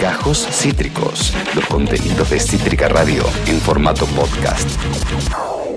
Gajos 0.00 0.46
Cítricos, 0.50 1.32
los 1.54 1.64
contenidos 1.66 2.30
de 2.30 2.40
Cítrica 2.40 2.88
Radio 2.88 3.24
en 3.46 3.58
formato 3.60 4.06
podcast. 4.06 4.68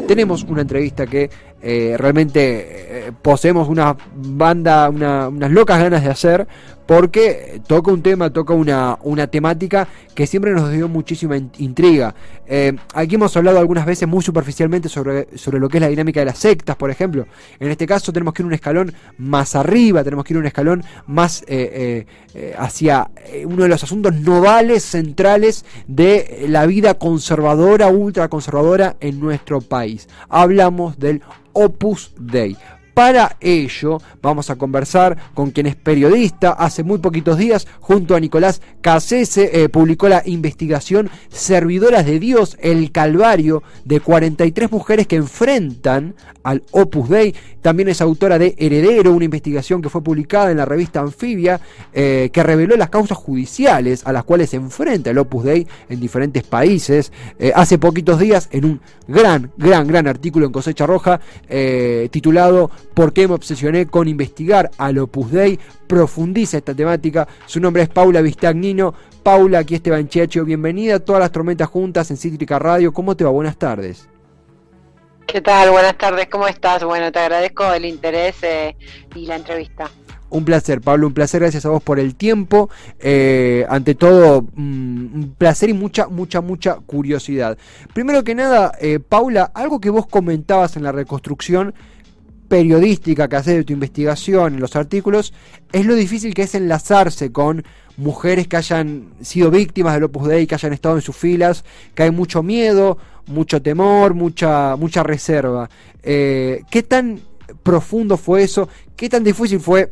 Tenemos 0.07 0.43
una 0.43 0.61
entrevista 0.61 1.07
que 1.07 1.29
eh, 1.67 1.95
realmente 1.97 3.07
eh, 3.07 3.11
poseemos 3.23 3.67
una 3.67 3.97
banda, 4.13 4.87
unas 4.87 5.49
locas 5.49 5.79
ganas 5.79 6.03
de 6.03 6.11
hacer, 6.11 6.47
porque 6.85 7.59
toca 7.65 7.91
un 7.91 8.03
tema, 8.03 8.29
toca 8.29 8.53
una, 8.53 8.99
una 9.01 9.25
temática 9.25 9.87
que 10.13 10.27
siempre 10.27 10.51
nos 10.51 10.71
dio 10.71 10.87
muchísima 10.87 11.35
intriga. 11.37 12.13
Eh, 12.45 12.75
aquí 12.93 13.15
hemos 13.15 13.35
hablado 13.35 13.57
algunas 13.57 13.87
veces 13.87 14.07
muy 14.07 14.21
superficialmente 14.21 14.89
sobre, 14.89 15.27
sobre 15.39 15.59
lo 15.59 15.67
que 15.67 15.77
es 15.77 15.81
la 15.81 15.87
dinámica 15.87 16.19
de 16.19 16.27
las 16.27 16.37
sectas, 16.37 16.75
por 16.75 16.91
ejemplo. 16.91 17.25
En 17.59 17.71
este 17.71 17.87
caso 17.87 18.13
tenemos 18.13 18.35
que 18.35 18.43
ir 18.43 18.45
un 18.45 18.53
escalón 18.53 18.93
más 19.17 19.55
arriba, 19.55 20.03
tenemos 20.03 20.23
que 20.23 20.33
ir 20.33 20.37
un 20.37 20.45
escalón 20.45 20.83
más 21.07 21.43
hacia 22.59 23.09
uno 23.43 23.63
de 23.63 23.69
los 23.69 23.83
asuntos 23.83 24.13
novales, 24.13 24.83
centrales 24.83 25.65
de 25.87 26.45
la 26.47 26.67
vida 26.67 26.93
conservadora, 26.93 27.87
ultraconservadora 27.87 28.97
en 28.99 29.19
nuestro 29.19 29.61
país. 29.61 30.07
Hablamos 30.29 30.99
del 30.99 31.23
Opus 31.55 32.11
Dei. 32.19 32.55
Para 32.95 33.35
ello 33.41 34.01
vamos 34.21 34.49
a 34.49 34.55
conversar 34.55 35.17
con 35.33 35.51
quien 35.51 35.67
es 35.67 35.75
periodista. 35.75 36.51
Hace 36.51 36.81
muy 36.81 36.99
poquitos 36.99 37.37
días, 37.37 37.67
junto 37.81 38.15
a 38.15 38.21
Nicolás 38.21 38.61
Casese, 38.79 39.49
eh, 39.51 39.67
publicó 39.67 40.07
la 40.07 40.23
investigación 40.25 41.09
Servidoras 41.27 42.05
de 42.05 42.21
Dios, 42.21 42.57
el 42.61 42.93
Calvario, 42.93 43.63
de 43.83 43.99
43 43.99 44.71
mujeres 44.71 45.07
que 45.07 45.17
enfrentan 45.17 46.15
al 46.41 46.63
Opus 46.71 47.09
Dei. 47.09 47.35
También 47.61 47.89
es 47.89 47.99
autora 47.99 48.39
de 48.39 48.55
Heredero, 48.57 49.11
una 49.11 49.25
investigación 49.25 49.81
que 49.81 49.89
fue 49.89 50.01
publicada 50.01 50.51
en 50.51 50.57
la 50.57 50.65
revista 50.65 51.01
Anfibia, 51.01 51.59
eh, 51.91 52.29
que 52.31 52.43
reveló 52.43 52.77
las 52.77 52.89
causas 52.89 53.17
judiciales 53.17 54.07
a 54.07 54.13
las 54.13 54.23
cuales 54.23 54.51
se 54.51 54.55
enfrenta 54.55 55.09
el 55.09 55.17
Opus 55.17 55.43
Dei 55.43 55.67
en 55.89 55.99
diferentes 55.99 56.43
países. 56.43 57.11
Eh, 57.39 57.51
hace 57.53 57.77
poquitos 57.77 58.19
días, 58.19 58.47
en 58.53 58.63
un 58.63 58.81
gran, 59.05 59.51
gran, 59.57 59.85
gran 59.85 60.07
artículo 60.07 60.45
en 60.45 60.53
Cosecha 60.53 60.85
Roja, 60.85 61.19
titulado 62.09 62.71
¿Por 62.95 63.11
qué 63.11 63.27
me 63.27 63.33
obsesioné 63.33 63.87
con 63.87 64.07
investigar 64.07 64.71
al 64.77 64.97
Opus 64.99 65.29
Dei? 65.29 65.59
Profundiza 65.85 66.57
esta 66.57 66.73
temática. 66.73 67.27
Su 67.45 67.59
nombre 67.59 67.83
es 67.83 67.89
Paula 67.89 68.21
Vistagnino. 68.21 68.93
Paula, 69.21 69.59
aquí 69.59 69.75
Esteban 69.75 70.07
Checho. 70.07 70.45
Bienvenida 70.45 70.95
a 70.95 70.99
todas 70.99 71.19
las 71.19 71.31
tormentas 71.33 71.67
juntas 71.67 72.09
en 72.09 72.15
Cítrica 72.15 72.57
Radio. 72.57 72.93
¿Cómo 72.93 73.17
te 73.17 73.25
va? 73.25 73.31
Buenas 73.31 73.57
tardes. 73.57 74.07
¿Qué 75.27 75.41
tal? 75.41 75.71
Buenas 75.71 75.97
tardes, 75.97 76.27
¿cómo 76.31 76.47
estás? 76.47 76.85
Bueno, 76.85 77.11
te 77.11 77.19
agradezco 77.19 77.73
el 77.73 77.83
interés 77.83 78.37
eh, 78.43 78.77
y 79.13 79.25
la 79.25 79.35
entrevista. 79.35 79.89
Un 80.29 80.45
placer, 80.45 80.79
Pablo, 80.79 81.07
un 81.07 81.13
placer, 81.13 81.41
gracias 81.41 81.65
a 81.65 81.69
vos 81.69 81.83
por 81.83 81.99
el 81.99 82.15
tiempo. 82.15 82.69
Eh, 82.99 83.65
ante 83.67 83.95
todo, 83.95 84.43
mm, 84.53 85.15
un 85.15 85.35
placer 85.37 85.69
y 85.69 85.73
mucha, 85.73 86.07
mucha, 86.07 86.39
mucha 86.39 86.75
curiosidad. 86.75 87.57
Primero 87.93 88.23
que 88.23 88.35
nada, 88.35 88.71
eh, 88.79 88.99
Paula, 88.99 89.51
algo 89.53 89.81
que 89.81 89.89
vos 89.89 90.07
comentabas 90.07 90.77
en 90.77 90.83
la 90.83 90.93
reconstrucción 90.93 91.73
periodística 92.55 93.27
que 93.27 93.35
haces 93.35 93.57
de 93.57 93.63
tu 93.65 93.73
investigación 93.73 94.53
en 94.53 94.61
los 94.61 94.77
artículos, 94.77 95.33
es 95.73 95.85
lo 95.85 95.93
difícil 95.93 96.33
que 96.33 96.43
es 96.43 96.55
enlazarse 96.55 97.29
con 97.33 97.65
mujeres 97.97 98.47
que 98.47 98.55
hayan 98.55 99.09
sido 99.19 99.51
víctimas 99.51 99.93
del 99.95 100.05
Opus 100.05 100.29
Dei, 100.29 100.47
que 100.47 100.55
hayan 100.55 100.71
estado 100.71 100.95
en 100.95 101.01
sus 101.01 101.17
filas, 101.17 101.65
que 101.93 102.03
hay 102.03 102.11
mucho 102.11 102.43
miedo, 102.43 102.97
mucho 103.27 103.61
temor, 103.61 104.13
mucha, 104.13 104.77
mucha 104.77 105.03
reserva. 105.03 105.69
Eh, 106.01 106.63
¿Qué 106.71 106.81
tan 106.81 107.19
profundo 107.61 108.15
fue 108.15 108.43
eso? 108.43 108.69
¿Qué 108.95 109.09
tan 109.09 109.25
difícil 109.25 109.59
fue 109.59 109.91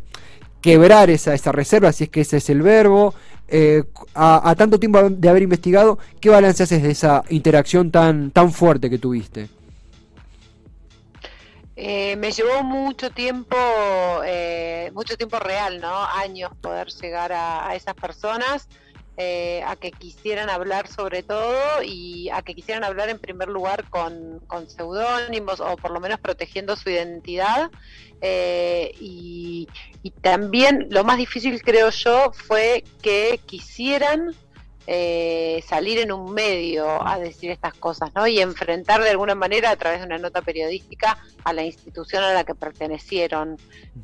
quebrar 0.61 1.09
esa, 1.09 1.33
esa 1.33 1.51
reserva, 1.51 1.91
si 1.91 2.05
es 2.05 2.09
que 2.09 2.21
ese 2.21 2.37
es 2.37 2.49
el 2.49 2.61
verbo? 2.61 3.13
Eh, 3.49 3.83
a, 4.15 4.55
tanto 4.57 4.79
tiempo 4.79 5.09
de 5.09 5.27
haber 5.27 5.43
investigado, 5.43 5.99
¿qué 6.21 6.29
balance 6.29 6.63
haces 6.63 6.81
de 6.81 6.91
esa 6.91 7.23
interacción 7.27 7.91
tan, 7.91 8.31
tan 8.31 8.53
fuerte 8.53 8.89
que 8.89 8.99
tuviste? 8.99 9.49
Eh, 11.75 12.15
me 12.17 12.31
llevó 12.31 12.63
mucho 12.63 13.09
tiempo, 13.09 13.57
eh, 14.25 14.91
mucho 14.93 15.17
tiempo 15.17 15.39
real, 15.39 15.81
¿no? 15.81 16.05
Años 16.05 16.51
poder 16.61 16.87
llegar 16.89 17.31
a, 17.33 17.73
esas 17.75 17.95
personas, 17.95 18.67
eh, 19.17 19.63
a 19.65 19.75
que 19.75 19.91
quisieran 19.91 20.49
hablar 20.49 20.87
sobre 20.87 21.23
todo 21.23 21.81
y 21.83 22.29
a 22.29 22.43
que 22.43 22.53
quisieran 22.53 22.83
hablar 22.83 23.09
en 23.09 23.17
primer 23.17 23.47
lugar 23.47 23.89
con, 23.89 24.39
con 24.45 24.69
seudónimos 24.69 25.59
o 25.59 25.75
por 25.77 25.91
lo 25.91 25.99
menos 25.99 26.19
protegiendo 26.19 26.75
su 26.75 26.89
identidad. 26.91 27.71
y 28.21 29.67
también 30.21 30.87
lo 30.89 31.03
más 31.03 31.17
difícil 31.17 31.61
creo 31.61 31.89
yo 31.89 32.31
fue 32.33 32.83
que 33.01 33.39
quisieran 33.45 34.35
eh, 34.87 35.63
salir 35.67 35.99
en 35.99 36.11
un 36.11 36.33
medio 36.33 37.05
a 37.05 37.17
decir 37.17 37.51
estas 37.51 37.73
cosas, 37.73 38.11
¿no? 38.15 38.27
Y 38.27 38.39
enfrentar 38.39 39.01
de 39.01 39.09
alguna 39.09 39.35
manera 39.35 39.69
a 39.69 39.75
través 39.75 39.99
de 39.99 40.05
una 40.05 40.17
nota 40.17 40.41
periodística 40.41 41.17
a 41.43 41.53
la 41.53 41.63
institución 41.63 42.23
a 42.23 42.33
la 42.33 42.43
que 42.43 42.55
pertenecieron. 42.55 43.57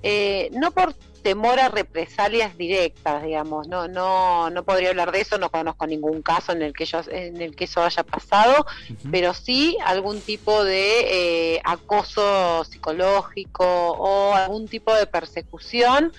Eh, 0.03 0.49
no 0.53 0.71
por 0.71 0.93
temor 1.21 1.59
a 1.59 1.69
represalias 1.69 2.57
directas, 2.57 3.23
digamos. 3.23 3.67
No, 3.67 3.87
no, 3.87 4.49
no 4.49 4.63
podría 4.63 4.89
hablar 4.89 5.11
de 5.11 5.21
eso, 5.21 5.37
no 5.37 5.49
conozco 5.49 5.85
ningún 5.85 6.21
caso 6.21 6.51
en 6.53 6.61
el 6.61 6.73
que, 6.73 6.85
yo, 6.85 7.01
en 7.09 7.41
el 7.41 7.55
que 7.55 7.65
eso 7.65 7.83
haya 7.83 8.03
pasado, 8.03 8.65
pero 9.11 9.33
sí 9.33 9.77
algún 9.85 10.21
tipo 10.21 10.63
de 10.63 11.55
eh, 11.55 11.61
acoso 11.63 12.63
psicológico 12.63 13.65
o 13.65 14.33
algún 14.33 14.67
tipo 14.67 14.93
de 14.93 15.05
persecución, 15.05 16.13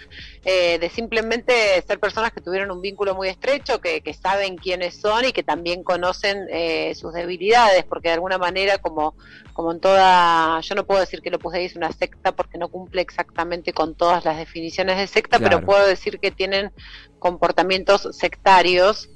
eh, 0.45 0.79
de 0.79 0.89
simplemente 0.89 1.53
ser 1.87 2.01
personas 2.01 2.33
que 2.33 2.41
tuvieron 2.41 2.71
un 2.71 2.81
vínculo 2.81 3.15
muy 3.15 3.29
estrecho, 3.29 3.81
que, 3.81 4.01
que 4.01 4.15
saben 4.15 4.57
quiénes 4.57 4.99
son 4.99 5.27
y 5.27 5.33
que 5.33 5.43
también 5.43 5.83
conocen 5.85 6.47
eh, 6.51 6.95
sus 6.95 7.13
debilidades, 7.13 7.85
porque 7.85 8.09
de 8.09 8.15
alguna 8.15 8.39
manera, 8.39 8.79
como, 8.79 9.15
como 9.53 9.73
en 9.73 9.81
toda, 9.81 10.61
yo 10.61 10.75
no 10.75 10.87
puedo 10.87 11.01
decir 11.01 11.21
que 11.21 11.31
lo 11.31 11.39
puse 11.39 11.65
es 11.65 11.77
una 11.77 11.93
secta 11.93 12.33
porque 12.33 12.57
no 12.57 12.69
cumple 12.69 13.03
exactamente 13.03 13.75
con 13.75 13.95
todas 13.95 14.25
las 14.25 14.39
definiciones 14.39 14.97
de 14.97 15.07
secta, 15.07 15.39
pero 15.39 15.61
puedo 15.61 15.87
decir 15.87 16.19
que 16.19 16.31
tienen 16.31 16.73
comportamientos 17.19 18.09
sectarios 18.13 19.11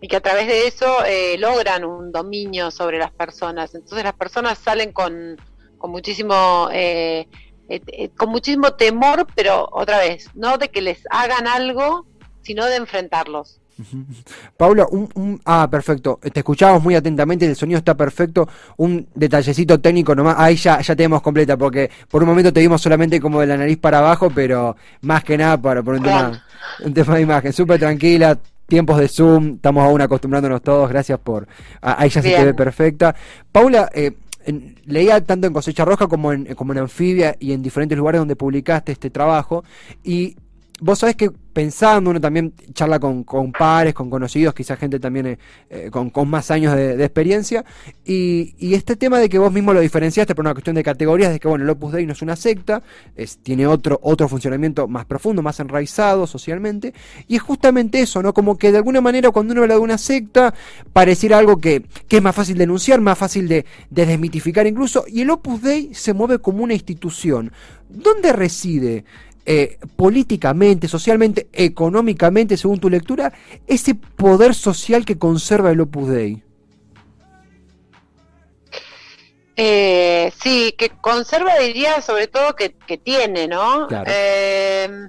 y 0.00 0.08
que 0.08 0.16
a 0.16 0.20
través 0.20 0.46
de 0.46 0.66
eso 0.66 1.04
eh, 1.04 1.36
logran 1.38 1.84
un 1.84 2.12
dominio 2.12 2.70
sobre 2.70 2.98
las 2.98 3.12
personas. 3.12 3.74
Entonces 3.74 4.04
las 4.04 4.14
personas 4.14 4.58
salen 4.58 4.92
con, 4.92 5.36
con 5.76 5.90
muchísimo 5.90 6.68
eh, 6.72 7.28
eh, 7.68 8.10
con 8.16 8.30
muchísimo 8.30 8.72
temor, 8.74 9.26
pero 9.34 9.68
otra 9.72 9.98
vez, 9.98 10.28
no 10.34 10.58
de 10.58 10.68
que 10.68 10.82
les 10.82 11.02
hagan 11.10 11.46
algo, 11.46 12.06
sino 12.42 12.66
de 12.66 12.76
enfrentarlos. 12.76 13.60
Paula, 14.56 14.86
un, 14.90 15.40
ah, 15.44 15.68
perfecto. 15.70 16.18
Te 16.20 16.40
escuchamos 16.40 16.82
muy 16.82 16.94
atentamente, 16.94 17.46
el 17.46 17.56
sonido 17.56 17.78
está 17.78 17.94
perfecto. 17.94 18.48
Un 18.76 19.06
detallecito 19.14 19.80
técnico 19.80 20.14
nomás. 20.14 20.36
Ahí 20.38 20.56
ya, 20.56 20.80
ya 20.80 20.94
tenemos 20.94 21.22
completa, 21.22 21.56
porque 21.56 21.90
por 22.08 22.22
un 22.22 22.28
momento 22.28 22.52
te 22.52 22.60
vimos 22.60 22.80
solamente 22.80 23.20
como 23.20 23.40
de 23.40 23.46
la 23.46 23.56
nariz 23.56 23.78
para 23.78 23.98
abajo, 23.98 24.30
pero 24.30 24.76
más 25.02 25.24
que 25.24 25.36
nada 25.38 25.60
para, 25.60 25.82
por 25.82 25.94
un, 25.94 26.02
tema, 26.02 26.44
un 26.84 26.94
tema 26.94 27.16
de 27.16 27.22
imagen. 27.22 27.52
Súper 27.52 27.78
tranquila, 27.78 28.38
tiempos 28.66 28.98
de 28.98 29.08
Zoom, 29.08 29.54
estamos 29.54 29.84
aún 29.84 30.00
acostumbrándonos 30.00 30.62
todos. 30.62 30.88
Gracias 30.88 31.18
por. 31.18 31.46
ahí 31.80 32.08
ya 32.08 32.22
se 32.22 32.30
te 32.30 32.44
ve 32.44 32.54
perfecta. 32.54 33.14
Paula, 33.50 33.90
eh, 33.94 34.12
leía 34.86 35.20
tanto 35.24 35.46
en 35.46 35.52
Cosecha 35.52 35.84
Roja 35.84 36.06
como 36.06 36.32
en, 36.32 36.54
como 36.54 36.72
en 36.72 36.80
Anfibia 36.80 37.36
y 37.38 37.52
en 37.52 37.62
diferentes 37.62 37.96
lugares 37.96 38.20
donde 38.20 38.36
publicaste 38.36 38.92
este 38.92 39.10
trabajo. 39.10 39.64
Y 40.02 40.36
vos 40.82 40.98
sabés 40.98 41.14
que 41.14 41.30
pensando, 41.30 42.10
uno 42.10 42.20
también 42.20 42.54
charla 42.72 42.98
con, 42.98 43.22
con 43.24 43.52
pares, 43.52 43.94
con 43.94 44.10
conocidos, 44.10 44.52
quizás 44.52 44.78
gente 44.78 44.98
también 44.98 45.26
eh, 45.26 45.38
eh, 45.70 45.90
con, 45.92 46.10
con, 46.10 46.28
más 46.28 46.50
años 46.50 46.74
de, 46.74 46.94
experiencia, 47.04 47.64
y, 48.04 48.54
y, 48.58 48.74
este 48.74 48.96
tema 48.96 49.18
de 49.18 49.28
que 49.28 49.38
vos 49.38 49.52
mismo 49.52 49.72
lo 49.72 49.80
diferenciaste 49.80 50.34
por 50.34 50.44
una 50.44 50.54
cuestión 50.54 50.74
de 50.74 50.82
categorías, 50.82 51.30
de 51.30 51.38
que 51.38 51.46
bueno, 51.46 51.64
el 51.64 51.70
Opus 51.70 51.92
Dei 51.92 52.06
no 52.06 52.14
es 52.14 52.22
una 52.22 52.34
secta, 52.34 52.82
es, 53.14 53.38
tiene 53.38 53.66
otro, 53.66 54.00
otro 54.02 54.28
funcionamiento 54.28 54.88
más 54.88 55.04
profundo, 55.04 55.40
más 55.40 55.60
enraizado 55.60 56.26
socialmente, 56.26 56.94
y 57.28 57.36
es 57.36 57.42
justamente 57.42 58.00
eso, 58.00 58.22
¿no? 58.22 58.34
Como 58.34 58.58
que 58.58 58.72
de 58.72 58.78
alguna 58.78 59.00
manera 59.00 59.30
cuando 59.30 59.52
uno 59.52 59.62
habla 59.62 59.74
de 59.74 59.80
una 59.80 59.98
secta, 59.98 60.52
pareciera 60.92 61.38
algo 61.38 61.58
que, 61.58 61.84
que 62.08 62.16
es 62.16 62.22
más 62.22 62.34
fácil 62.34 62.56
de 62.56 62.60
denunciar, 62.60 63.00
más 63.00 63.18
fácil 63.18 63.46
de, 63.46 63.66
de 63.90 64.06
desmitificar 64.06 64.66
incluso, 64.66 65.04
y 65.06 65.20
el 65.20 65.30
Opus 65.30 65.62
Dei 65.62 65.94
se 65.94 66.12
mueve 66.12 66.38
como 66.38 66.64
una 66.64 66.74
institución. 66.74 67.52
¿Dónde 67.88 68.32
reside 68.32 69.04
eh, 69.44 69.78
políticamente, 69.96 70.86
socialmente, 70.86 71.48
económicamente, 71.52 72.56
según 72.56 72.78
tu 72.78 72.88
lectura, 72.88 73.32
ese 73.66 73.96
poder 73.96 74.54
social 74.54 75.04
que 75.04 75.18
conserva 75.18 75.72
el 75.72 75.80
Opus 75.80 76.08
Dei? 76.10 76.44
Eh, 79.56 80.32
sí, 80.40 80.72
que 80.78 80.90
conserva, 80.90 81.58
diría, 81.58 82.00
sobre 82.02 82.28
todo 82.28 82.54
que, 82.54 82.70
tiene, 82.98 83.48
¿no? 83.48 83.88
Eh, 84.06 85.08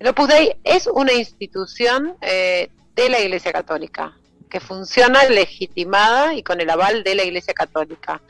el 0.00 0.08
Opus 0.08 0.26
Dei 0.26 0.56
es 0.64 0.88
una 0.88 1.12
institución 1.12 2.16
de 2.20 3.08
la 3.08 3.20
Iglesia 3.20 3.52
Católica 3.52 4.18
que 4.50 4.58
funciona 4.58 5.22
legitimada 5.24 6.34
y 6.34 6.42
con 6.42 6.60
el 6.60 6.68
aval 6.68 7.04
de 7.04 7.14
la 7.14 7.22
Iglesia 7.22 7.54
Católica. 7.54 8.20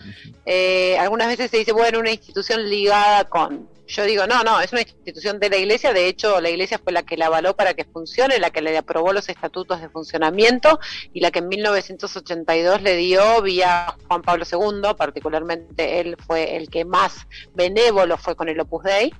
algunas 0.99 1.29
veces 1.29 1.51
se 1.51 1.57
dice, 1.57 1.73
bueno, 1.73 2.01
una 2.01 2.11
institución 2.11 2.69
ligada 2.69 3.25
con 3.25 3.78
yo 3.89 4.05
digo, 4.05 4.27
no, 4.27 4.45
no, 4.45 4.61
es 4.61 4.71
una 4.73 4.83
institución 4.83 5.41
de 5.41 5.49
la 5.49 5.57
Iglesia, 5.57 5.93
de 5.93 6.09
hecho 6.09 6.41
la 6.41 6.51
Iglesia 6.51 6.79
fue 6.83 6.93
la 6.93 7.03
que 7.03 7.17
la 7.17 7.27
avaló 7.27 7.57
para 7.57 7.75
que 7.75 7.85
funcione, 7.85 8.39
la 8.39 8.51
que 8.51 8.61
le 8.61 8.77
aprobó 8.77 9.13
los 9.13 9.29
estatutos 9.29 9.81
de 9.81 9.89
funcionamiento 9.89 10.79
y 11.15 11.21
la 11.21 11.31
que 11.31 11.39
en 11.39 11.49
1982 11.49 12.83
le 12.83 12.97
dio 12.97 13.41
vía 13.43 13.97
Juan 14.07 14.23
Pablo 14.23 14.45
II, 14.51 14.95
particularmente 14.97 16.01
él 16.01 16.17
fue 16.27 16.57
el 16.57 16.69
que 16.69 16.85
más 16.85 17.27
benévolo 17.55 18.19
fue 18.19 18.37
con 18.37 18.49
el 18.49 18.61
Opus 18.61 18.85
Dei, 18.85 19.13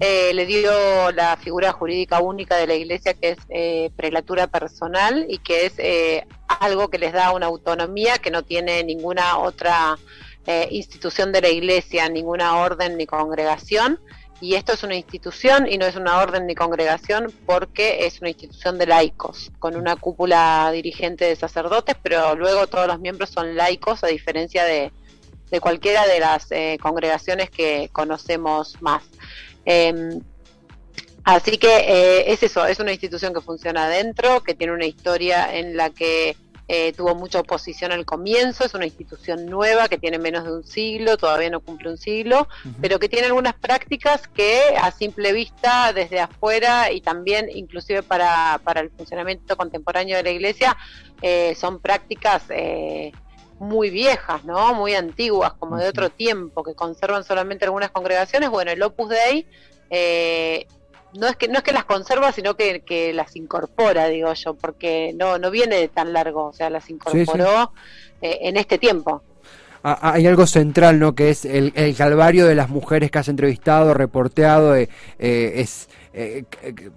eh, 0.00 0.32
le 0.32 0.46
dio 0.46 1.10
la 1.12 1.36
figura 1.36 1.72
jurídica 1.72 2.20
única 2.20 2.56
de 2.56 2.66
la 2.66 2.74
Iglesia 2.74 3.14
que 3.14 3.30
es 3.30 3.38
eh, 3.48 3.90
prelatura 3.96 4.46
personal 4.46 5.26
y 5.28 5.38
que 5.38 5.66
es 5.66 5.74
eh, 5.78 6.26
algo 6.60 6.88
que 6.88 6.98
les 6.98 7.12
da 7.12 7.32
una 7.32 7.46
autonomía 7.46 8.18
que 8.18 8.30
no 8.30 8.42
tiene 8.42 8.84
ninguna 8.84 9.38
otra 9.38 9.98
eh, 10.46 10.68
institución 10.70 11.32
de 11.32 11.40
la 11.40 11.48
iglesia, 11.48 12.08
ninguna 12.08 12.58
orden 12.58 12.96
ni 12.96 13.06
congregación. 13.06 13.98
Y 14.40 14.56
esto 14.56 14.72
es 14.72 14.82
una 14.82 14.96
institución 14.96 15.66
y 15.66 15.78
no 15.78 15.86
es 15.86 15.96
una 15.96 16.18
orden 16.18 16.46
ni 16.46 16.54
congregación 16.54 17.32
porque 17.46 18.06
es 18.06 18.20
una 18.20 18.28
institución 18.28 18.76
de 18.76 18.86
laicos, 18.86 19.50
con 19.58 19.74
una 19.74 19.96
cúpula 19.96 20.70
dirigente 20.72 21.24
de 21.24 21.36
sacerdotes, 21.36 21.96
pero 22.02 22.34
luego 22.34 22.66
todos 22.66 22.86
los 22.86 23.00
miembros 23.00 23.30
son 23.30 23.56
laicos, 23.56 24.04
a 24.04 24.08
diferencia 24.08 24.64
de, 24.64 24.92
cualquiera 25.60 26.04
de 26.06 26.20
las 26.20 26.50
eh, 26.50 26.78
congregaciones 26.82 27.48
que 27.48 27.88
conocemos 27.92 28.82
más. 28.82 29.04
Em, 29.64 30.20
así 31.22 31.56
que 31.56 31.68
eh, 31.68 32.32
es 32.32 32.42
eso, 32.42 32.66
es 32.66 32.80
una 32.80 32.92
institución 32.92 33.32
que 33.32 33.40
funciona 33.40 33.86
adentro, 33.86 34.42
que 34.42 34.54
tiene 34.54 34.74
una 34.74 34.84
historia 34.84 35.56
en 35.56 35.76
la 35.76 35.90
que 35.90 36.36
eh, 36.66 36.92
tuvo 36.94 37.14
mucha 37.14 37.40
oposición 37.40 37.92
al 37.92 38.06
comienzo, 38.06 38.64
es 38.64 38.72
una 38.72 38.86
institución 38.86 39.46
nueva 39.46 39.88
que 39.88 39.98
tiene 39.98 40.18
menos 40.18 40.44
de 40.44 40.52
un 40.52 40.64
siglo, 40.64 41.18
todavía 41.18 41.50
no 41.50 41.60
cumple 41.60 41.90
un 41.90 41.98
siglo, 41.98 42.48
pero 42.80 42.98
que 42.98 43.08
tiene 43.08 43.26
algunas 43.26 43.54
prácticas 43.54 44.28
que 44.28 44.60
a 44.80 44.90
simple 44.90 45.32
vista 45.32 45.92
desde 45.92 46.20
afuera 46.20 46.90
y 46.90 47.02
también 47.02 47.50
inclusive 47.54 48.02
para, 48.02 48.60
para 48.64 48.80
el 48.80 48.90
funcionamiento 48.90 49.56
contemporáneo 49.56 50.16
de 50.16 50.22
la 50.22 50.30
iglesia 50.30 50.76
eh, 51.20 51.54
son 51.54 51.80
prácticas 51.80 52.44
eh, 52.48 53.12
muy 53.58 53.90
viejas, 53.90 54.44
¿no? 54.44 54.72
muy 54.72 54.94
antiguas, 54.94 55.52
como 55.54 55.76
de 55.76 55.88
otro 55.88 56.10
tiempo, 56.10 56.62
que 56.62 56.74
conservan 56.74 57.24
solamente 57.24 57.66
algunas 57.66 57.90
congregaciones. 57.90 58.48
Bueno, 58.48 58.70
el 58.70 58.82
Opus 58.82 59.10
Dei 59.10 59.46
no 61.18 61.28
es 61.28 61.36
que 61.36 61.48
no 61.48 61.58
es 61.58 61.62
que 61.62 61.72
las 61.72 61.84
conserva, 61.84 62.32
sino 62.32 62.54
que, 62.56 63.12
las 63.14 63.36
incorpora, 63.36 64.08
digo 64.08 64.32
yo, 64.34 64.54
porque 64.54 65.14
no 65.16 65.38
no 65.38 65.50
viene 65.50 65.76
de 65.76 65.88
tan 65.88 66.12
largo, 66.12 66.46
o 66.46 66.52
sea, 66.52 66.70
las 66.70 66.88
incorporó 66.90 67.72
eh, 68.20 68.38
en 68.42 68.56
este 68.56 68.78
tiempo. 68.78 69.22
Ah, 69.86 69.98
ah, 70.00 70.12
hay 70.14 70.26
algo 70.26 70.46
central, 70.46 70.98
¿no? 70.98 71.14
Que 71.14 71.28
es 71.28 71.44
el, 71.44 71.72
calvario 71.94 72.46
de 72.46 72.54
las 72.54 72.70
mujeres 72.70 73.10
que 73.10 73.18
has 73.18 73.28
entrevistado, 73.28 73.92
reporteado, 73.92 74.74
eh, 74.74 74.88
eh, 75.18 75.52
es 75.56 75.88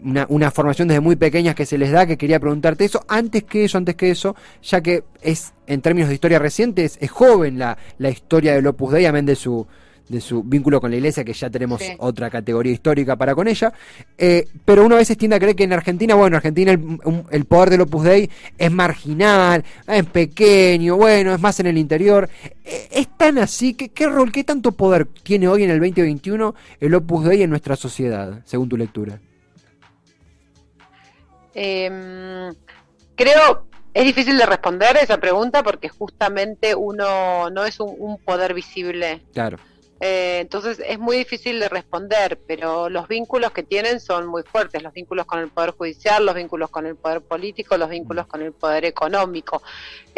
una, 0.02 0.26
una, 0.30 0.52
formación 0.52 0.88
desde 0.88 1.02
muy 1.02 1.18
pequeñas 1.18 1.54
que 1.54 1.66
se 1.66 1.78
les 1.78 1.92
da, 1.92 2.06
que 2.06 2.18
quería 2.18 2.40
preguntarte 2.40 2.86
eso. 2.86 3.04
Antes 3.10 3.44
que 3.44 3.66
eso, 3.66 3.78
antes 3.78 3.96
que 3.96 4.10
eso, 4.12 4.36
ya 4.64 4.80
que 4.80 5.04
es, 5.22 5.54
en 5.66 5.82
términos 5.82 6.08
de 6.08 6.16
historia 6.16 6.40
reciente, 6.40 6.86
es, 6.86 6.98
joven 7.12 7.60
la, 7.60 7.78
la 7.98 8.10
historia 8.10 8.54
del 8.54 8.66
Opus 8.68 8.94
Dei, 8.94 9.06
amén 9.06 9.26
de 9.26 9.36
su 9.36 9.68
de 10.10 10.22
su 10.22 10.44
vínculo 10.44 10.80
con 10.80 10.92
la 10.92 10.98
iglesia, 10.98 11.24
que 11.24 11.34
ya 11.34 11.50
tenemos 11.50 11.82
otra 12.00 12.30
categoría 12.30 12.72
histórica 12.72 13.16
para 13.16 13.36
con 13.36 13.48
ella. 13.48 13.74
Eh, 14.18 14.48
pero 14.66 14.86
uno 14.86 14.96
a 14.96 15.00
veces 15.00 15.18
tiende 15.18 15.36
a 15.36 15.40
creer 15.40 15.56
que 15.56 15.64
en 15.64 15.74
Argentina, 15.74 16.16
bueno, 16.16 16.28
en 16.28 16.36
Argentina 16.36 16.72
el, 16.72 17.46
poder 17.46 17.70
del 17.70 17.82
Opus 17.82 18.04
Dei 18.04 18.30
es 18.58 18.72
marginal, 18.72 19.64
es 19.88 20.06
pequeño, 20.06 20.96
bueno, 20.96 21.34
es 21.34 21.40
más 21.40 21.60
en 21.60 21.68
el 21.68 21.78
interior. 21.78 22.30
Eh, 22.64 22.88
¿Es 22.92 23.18
tan 23.18 23.38
así? 23.38 23.74
¿Qué, 23.74 23.90
¿Qué 23.90 24.08
rol, 24.08 24.32
qué 24.32 24.44
tanto 24.44 24.72
poder 24.72 25.06
tiene 25.24 25.48
hoy 25.48 25.64
en 25.64 25.72
el 25.72 25.80
2021 25.80 26.56
el 26.80 26.96
Opus 26.96 27.26
Dei 27.26 27.44
en 27.44 27.50
nuestra 27.50 27.76
sociedad, 27.76 28.42
según 28.46 28.70
tu 28.70 28.78
lectura? 28.78 29.20
Em, 31.60 32.54
creo, 33.16 33.66
es 33.92 34.06
difícil 34.06 34.38
de 34.38 34.46
responder 34.46 34.96
esa 34.98 35.18
pregunta 35.18 35.64
porque 35.64 35.90
justamente 35.90 36.76
uno 36.76 37.50
no 37.50 37.66
es 37.66 37.80
un 37.80 38.20
poder 38.20 38.54
visible. 38.54 39.24
Claro. 39.34 39.58
Eh, 40.00 40.40
entonces 40.42 40.82
es 40.86 41.00
muy 41.00 41.18
difícil 41.18 41.60
de 41.60 41.70
responder, 41.70 42.40
pero 42.46 42.90
los 42.90 43.08
vínculos 43.08 43.52
que 43.52 43.64
tienen 43.64 44.00
son 44.00 44.28
muy 44.28 44.44
fuertes, 44.44 44.84
los 44.84 44.94
vínculos 44.94 45.26
con 45.26 45.40
el 45.40 45.50
Poder 45.50 45.72
Judicial, 45.72 46.26
los 46.26 46.36
vínculos 46.36 46.70
con 46.70 46.86
el 46.86 46.96
Poder 46.96 47.22
Político, 47.22 47.78
los 47.78 47.90
vínculos 47.90 48.28
con 48.28 48.42
el 48.42 48.52
Poder 48.52 48.86
Económico. 48.86 49.62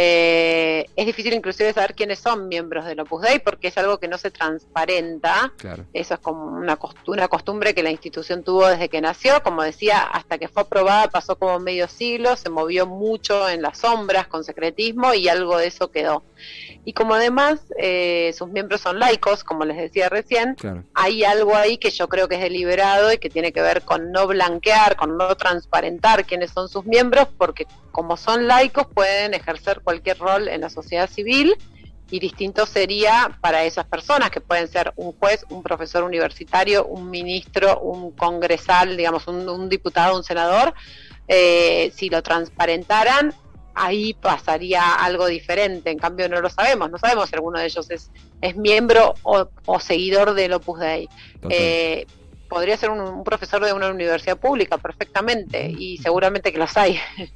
Eh, 0.01 0.85
es 0.95 1.05
difícil 1.05 1.33
inclusive 1.33 1.73
saber 1.73 1.93
quiénes 1.93 2.19
son 2.19 2.47
miembros 2.47 2.85
del 2.85 3.01
Opus 3.01 3.21
Dei 3.21 3.39
porque 3.39 3.67
es 3.67 3.77
algo 3.77 3.97
que 3.99 4.07
no 4.07 4.17
se 4.17 4.31
transparenta. 4.31 5.51
Eso 5.91 6.13
es 6.13 6.19
como 6.21 6.45
una, 6.45 6.79
una 7.05 7.27
costumbre 7.27 7.75
que 7.75 7.83
la 7.83 7.91
institución 7.91 8.41
tuvo 8.41 8.65
desde 8.65 8.87
que 8.87 9.01
nació. 9.01 9.43
Como 9.43 9.61
decía, 9.61 9.99
hasta 9.99 10.37
que 10.37 10.47
fue 10.47 10.61
aprobada 10.63 11.09
pasó 11.09 11.35
como 11.35 11.59
medio 11.59 11.89
siglo, 11.89 12.37
se 12.37 12.49
movió 12.49 12.87
mucho 12.87 13.49
en 13.49 13.61
las 13.61 13.79
sombras 13.79 14.27
con 14.27 14.45
secretismo 14.45 15.13
y 15.13 15.27
algo 15.27 15.57
de 15.57 15.67
eso 15.67 15.91
quedó. 15.91 16.23
Y 16.85 16.93
como 16.93 17.15
además 17.15 17.59
eh, 17.77 18.33
sus 18.37 18.47
miembros 18.47 18.79
son 18.79 18.99
laicos, 18.99 19.43
como 19.43 19.65
les 19.65 19.75
decía 19.75 20.07
recién, 20.07 20.55
hay 20.93 21.25
algo 21.25 21.57
ahí 21.57 21.77
que 21.77 21.89
yo 21.89 22.07
creo 22.07 22.29
que 22.29 22.35
es 22.35 22.41
deliberado 22.41 23.11
y 23.11 23.17
que 23.17 23.29
tiene 23.29 23.51
que 23.51 23.61
ver 23.61 23.81
con 23.81 24.13
no 24.13 24.27
blanquear, 24.27 24.95
con 24.95 25.17
no 25.17 25.35
transparentar 25.35 26.25
quiénes 26.25 26.51
son 26.51 26.69
sus 26.69 26.85
miembros, 26.85 27.27
porque 27.37 27.67
como 27.91 28.17
son 28.17 28.47
laicos 28.47 28.87
pueden 28.87 29.33
ejercer 29.33 29.81
cualquier 29.89 30.19
rol 30.19 30.47
en 30.47 30.61
la 30.61 30.69
sociedad 30.69 31.09
civil 31.09 31.55
y 32.11 32.19
distinto 32.19 32.67
sería 32.67 33.35
para 33.41 33.63
esas 33.63 33.85
personas 33.85 34.29
que 34.29 34.39
pueden 34.39 34.67
ser 34.67 34.93
un 34.97 35.13
juez, 35.13 35.43
un 35.49 35.63
profesor 35.63 36.03
universitario, 36.03 36.85
un 36.85 37.09
ministro, 37.09 37.79
un 37.79 38.11
congresal, 38.11 38.95
digamos, 38.95 39.27
un, 39.27 39.67
diputado, 39.67 40.15
un 40.15 40.23
senador, 40.23 40.75
eh, 41.27 41.91
si 41.95 42.07
lo 42.09 42.21
transparentaran 42.21 43.33
ahí 43.73 44.13
pasaría 44.13 44.93
algo 44.93 45.25
diferente. 45.25 45.89
En 45.89 45.97
cambio, 45.97 46.29
no 46.29 46.39
lo 46.41 46.49
sabemos. 46.49 46.91
No 46.91 46.97
sabemos 46.97 47.29
si 47.29 47.35
alguno 47.35 47.59
de 47.59 47.65
ellos 47.65 47.89
es, 47.89 48.11
es 48.41 48.55
miembro 48.57 49.15
o, 49.23 49.79
seguidor 49.79 50.33
del 50.33 50.53
Opus 50.53 50.79
Dei. 50.79 51.07
Eh, 51.49 52.05
podría 52.49 52.75
ser 52.75 52.89
un, 52.89 53.23
profesor 53.23 53.63
de 53.63 53.71
una 53.71 53.89
universidad 53.89 54.37
pública 54.37 54.77
perfectamente 54.77 55.69
y 55.69 55.97
seguramente 55.99 56.51
que 56.51 56.57
los 56.57 56.75
hay. 56.77 56.99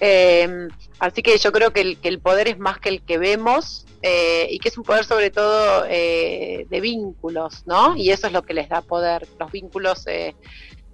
Eh, 0.00 0.68
así 0.98 1.22
que 1.22 1.38
yo 1.38 1.50
creo 1.50 1.72
que 1.72 1.80
el, 1.80 1.98
que 1.98 2.08
el, 2.08 2.20
poder 2.20 2.48
es 2.48 2.58
más 2.58 2.78
que 2.78 2.90
el 2.90 3.02
que 3.02 3.16
vemos 3.16 3.86
eh, 4.02 4.46
y 4.50 4.58
que 4.58 4.68
es 4.68 4.76
un 4.76 4.84
poder 4.84 5.04
sobre 5.04 5.30
todo 5.30 5.84
de 5.84 6.80
vínculos, 6.82 7.66
¿no? 7.66 7.96
Y 7.96 8.10
eso 8.10 8.26
es 8.26 8.32
lo 8.32 8.42
que 8.42 8.52
les 8.54 8.68
da 8.68 8.82
poder, 8.82 9.26
los 9.38 9.50
vínculos 9.50 10.06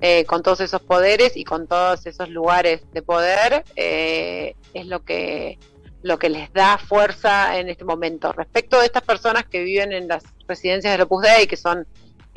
eh, 0.01 0.25
con 0.27 0.45
todos 0.45 0.61
esos 0.61 0.81
poderes 0.81 1.37
y 1.37 1.43
con 1.43 1.67
todos 1.67 2.07
esos 2.07 2.29
lugares 2.29 2.83
de 2.93 3.03
poder 3.03 3.65
eh, 3.75 4.55
es 4.73 4.87
lo 4.87 5.05
que 5.05 5.59
lo 6.03 6.21
que 6.21 6.29
les 6.29 6.53
da 6.53 6.79
fuerza 6.79 7.59
en 7.59 7.69
este 7.69 7.85
momento. 7.85 8.33
Respecto 8.33 8.79
de 8.79 8.87
estas 8.87 9.03
personas 9.03 9.47
que 9.47 9.65
viven 9.65 9.93
en 9.93 10.07
las 10.07 10.23
residencias 10.47 10.97
de 10.97 11.03
Opus 11.03 11.23
Dei, 11.23 11.49
que 11.49 11.57
son 11.57 11.85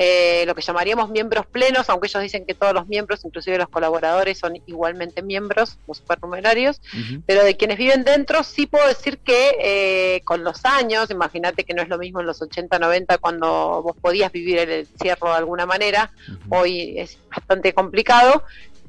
eh, 0.04 0.46
lo 0.48 0.56
que 0.56 0.64
llamaríamos 0.64 1.12
miembros 1.12 1.46
plenos, 1.46 1.88
aunque 1.88 2.08
ellos 2.08 2.24
dicen 2.24 2.44
que 2.48 2.56
todos 2.56 2.74
los 2.74 2.88
miembros, 2.88 3.24
inclusive 3.24 3.60
los 3.60 3.70
colaboradores, 3.70 4.40
son 4.40 4.60
igualmente 4.66 5.22
miembros, 5.22 5.78
los 5.88 5.98
supernumerarios, 5.98 6.82
pero 7.28 7.44
de 7.44 7.56
quienes 7.56 7.78
viven 7.78 8.04
dentro 8.04 8.44
sí 8.44 8.66
puedo 8.66 8.88
decir 8.88 9.20
que 9.20 9.52
eh, 9.62 10.22
con 10.26 10.44
los 10.44 10.66
años, 10.66 11.12
imagínate 11.12 11.66
que 11.66 11.76
no 11.76 11.84
es 11.84 11.88
lo 11.88 12.00
mismo 12.00 12.20
en 12.20 12.26
los 12.26 12.42
80, 12.42 12.80
90 12.80 13.20
cuando 13.20 13.84
vos 13.84 13.96
podías 14.02 14.32
vivir 14.32 14.58
el 14.58 14.72
encierro 14.72 15.28
de 15.28 15.36
alguna 15.36 15.68
manera, 15.68 16.12
hoy 16.50 16.98
es 16.98 17.20
bastante 17.30 17.74
complicado, 17.74 18.44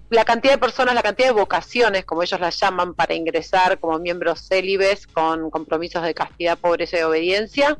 la 0.08 0.24
cantidad 0.24 0.54
de 0.54 0.58
personas, 0.58 0.94
la 0.94 1.02
cantidad 1.02 1.28
de 1.28 1.34
vocaciones, 1.34 2.06
como 2.06 2.22
ellos 2.22 2.40
las 2.40 2.58
llaman, 2.58 2.94
para 2.94 3.12
ingresar 3.12 3.78
como 3.78 3.98
miembros 3.98 4.48
célibes 4.48 5.06
con 5.06 5.50
compromisos 5.50 6.02
de 6.04 6.14
castidad, 6.14 6.56
pobreza 6.56 6.98
y 6.98 7.02
obediencia, 7.02 7.78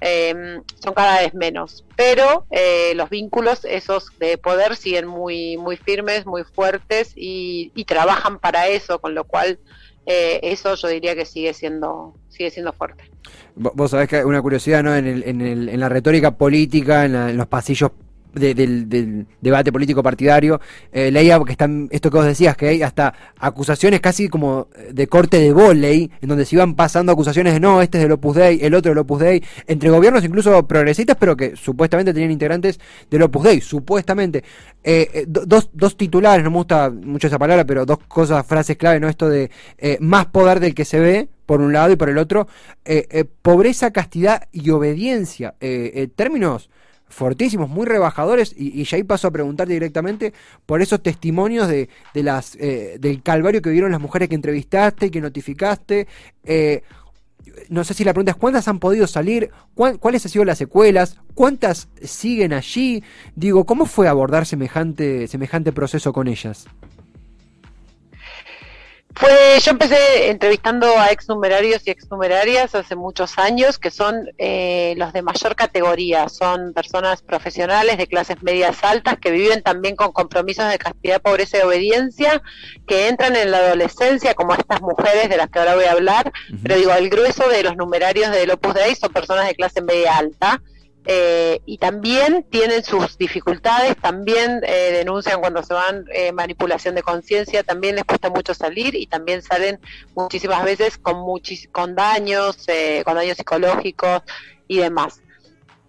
Em, 0.00 0.62
son 0.82 0.94
cada 0.94 1.20
vez 1.20 1.32
menos. 1.34 1.84
Pero 1.96 2.46
eh, 2.50 2.92
los 2.96 3.08
vínculos 3.08 3.64
esos 3.64 4.08
de 4.18 4.36
poder 4.36 4.74
siguen 4.76 5.06
muy, 5.06 5.56
muy 5.56 5.76
firmes, 5.76 6.26
muy 6.26 6.42
fuertes 6.44 7.12
y, 7.14 7.70
trabajan 7.86 8.38
para 8.38 8.68
eso, 8.68 9.00
con 9.00 9.14
lo 9.14 9.24
cual 9.24 9.58
eh, 10.06 10.40
eso 10.42 10.74
yo 10.76 10.88
diría 10.88 11.14
que 11.14 11.24
sigue 11.24 11.52
siendo, 11.52 12.14
sigue 12.30 12.50
siendo 12.50 12.72
fuerte. 12.72 13.04
Vos 13.54 13.90
sabés 13.90 14.08
que 14.08 14.24
una 14.24 14.40
curiosidad, 14.40 14.82
¿no? 14.82 14.96
En, 14.96 15.06
el, 15.06 15.22
en, 15.24 15.40
el, 15.40 15.68
en 15.68 15.78
la 15.78 15.88
retórica 15.88 16.36
política, 16.36 17.04
en, 17.04 17.14
en 17.14 17.36
los 17.36 17.46
pasillos 17.46 17.90
del, 18.34 19.26
debate 19.40 19.72
político 19.72 20.02
partidario, 20.02 20.60
eh, 20.92 21.10
leía 21.10 21.40
que 21.44 21.52
están 21.52 21.88
esto 21.90 22.10
que 22.10 22.16
vos 22.16 22.26
decías, 22.26 22.56
que 22.56 22.68
hay 22.68 22.82
hasta 22.82 23.14
acusaciones 23.38 24.00
casi 24.00 24.28
como 24.28 24.68
de 24.90 25.06
corte 25.06 25.38
de 25.38 25.52
voley, 25.52 26.10
en 26.20 26.28
donde 26.28 26.44
se 26.44 26.56
iban 26.56 26.74
pasando 26.74 27.12
acusaciones 27.12 27.54
de 27.54 27.60
no, 27.60 27.82
este 27.82 27.98
es 27.98 28.04
del 28.04 28.12
Opus 28.12 28.36
Dei, 28.36 28.58
el 28.62 28.74
otro 28.74 28.90
del 28.90 28.98
Opus 28.98 29.20
Dei, 29.20 29.42
entre 29.66 29.90
gobiernos 29.90 30.24
incluso 30.24 30.66
progresistas, 30.66 31.16
pero 31.18 31.36
que 31.36 31.56
supuestamente 31.56 32.12
tenían 32.12 32.30
integrantes 32.30 32.80
del 33.10 33.22
Opus 33.22 33.44
Dei, 33.44 33.60
supuestamente. 33.60 34.44
Eh, 34.84 35.08
eh, 35.12 35.24
dos, 35.26 35.70
dos 35.72 35.96
titulares, 35.96 36.44
no 36.44 36.50
me 36.50 36.56
gusta 36.58 36.90
mucho 36.90 37.26
esa 37.26 37.38
palabra, 37.38 37.64
pero 37.64 37.86
dos 37.86 37.98
cosas, 38.08 38.46
frases 38.46 38.76
clave, 38.76 39.00
¿no? 39.00 39.08
Esto 39.08 39.28
de 39.28 39.50
más 40.00 40.26
poder 40.26 40.60
del 40.60 40.74
que 40.74 40.84
se 40.84 41.00
ve, 41.00 41.28
por 41.46 41.60
un 41.60 41.72
lado, 41.72 41.92
y 41.92 41.96
por 41.96 42.08
el 42.08 42.18
otro, 42.18 42.48
pobreza, 43.42 43.90
castidad 43.90 44.48
y 44.52 44.70
obediencia. 44.70 45.54
términos 46.16 46.70
fortísimos, 47.12 47.68
muy 47.68 47.86
rebajadores, 47.86 48.54
y, 48.56 48.80
y 48.80 48.94
ahí 48.94 49.04
paso 49.04 49.28
a 49.28 49.30
preguntar 49.30 49.68
directamente 49.68 50.32
por 50.66 50.82
esos 50.82 51.02
testimonios 51.02 51.68
de, 51.68 51.88
de 52.14 52.22
las, 52.22 52.56
eh, 52.56 52.96
del 52.98 53.22
calvario 53.22 53.62
que 53.62 53.70
vivieron 53.70 53.92
las 53.92 54.00
mujeres 54.00 54.28
que 54.28 54.34
entrevistaste 54.34 55.06
y 55.06 55.10
que 55.10 55.20
notificaste. 55.20 56.06
Eh, 56.44 56.82
no 57.68 57.84
sé 57.84 57.94
si 57.94 58.04
la 58.04 58.12
pregunta 58.12 58.32
es 58.32 58.36
cuántas 58.36 58.68
han 58.68 58.78
podido 58.78 59.06
salir, 59.06 59.50
cuáles 59.74 60.24
han 60.24 60.30
sido 60.30 60.44
las 60.44 60.58
secuelas, 60.58 61.18
cuántas 61.34 61.88
siguen 62.02 62.52
allí. 62.52 63.02
Digo, 63.34 63.64
¿cómo 63.64 63.86
fue 63.86 64.08
abordar 64.08 64.46
semejante, 64.46 65.26
semejante 65.28 65.72
proceso 65.72 66.12
con 66.12 66.28
ellas? 66.28 66.66
Pues 69.14 69.64
yo 69.64 69.72
empecé 69.72 70.30
entrevistando 70.30 70.86
a 70.98 71.10
exnumerarios 71.10 71.86
y 71.86 71.90
exnumerarias 71.90 72.74
hace 72.74 72.96
muchos 72.96 73.38
años, 73.38 73.78
que 73.78 73.90
son 73.90 74.30
eh, 74.38 74.94
los 74.96 75.12
de 75.12 75.22
mayor 75.22 75.54
categoría, 75.54 76.28
son 76.28 76.72
personas 76.72 77.20
profesionales 77.22 77.98
de 77.98 78.06
clases 78.06 78.42
medias 78.42 78.82
altas 78.82 79.18
que 79.18 79.30
viven 79.30 79.62
también 79.62 79.96
con 79.96 80.12
compromisos 80.12 80.68
de 80.68 80.78
castidad, 80.78 81.20
pobreza 81.20 81.58
y 81.58 81.62
obediencia, 81.62 82.42
que 82.86 83.08
entran 83.08 83.36
en 83.36 83.50
la 83.50 83.58
adolescencia, 83.58 84.34
como 84.34 84.54
estas 84.54 84.80
mujeres 84.80 85.28
de 85.28 85.36
las 85.36 85.50
que 85.50 85.58
ahora 85.58 85.74
voy 85.74 85.84
a 85.84 85.92
hablar, 85.92 86.32
pero 86.62 86.76
digo, 86.76 86.92
el 86.92 87.10
grueso 87.10 87.48
de 87.48 87.62
los 87.62 87.76
numerarios 87.76 88.30
del 88.30 88.50
Opus 88.50 88.74
Dei 88.74 88.94
son 88.94 89.12
personas 89.12 89.46
de 89.46 89.54
clase 89.54 89.82
media 89.82 90.16
alta, 90.16 90.62
eh, 91.04 91.60
y 91.66 91.78
también 91.78 92.44
tienen 92.48 92.84
sus 92.84 93.18
dificultades, 93.18 93.96
también 93.96 94.60
eh, 94.62 94.92
denuncian 94.92 95.40
cuando 95.40 95.62
se 95.62 95.74
van 95.74 96.04
eh, 96.14 96.30
manipulación 96.32 96.94
de 96.94 97.02
conciencia, 97.02 97.64
también 97.64 97.96
les 97.96 98.04
cuesta 98.04 98.30
mucho 98.30 98.54
salir 98.54 98.94
y 98.94 99.06
también 99.06 99.42
salen 99.42 99.80
muchísimas 100.14 100.64
veces 100.64 100.98
con, 100.98 101.24
con 101.72 101.94
daños, 101.96 102.66
con 103.04 103.14
daños 103.14 103.36
psicológicos 103.36 104.22
y 104.68 104.78
demás. 104.78 105.20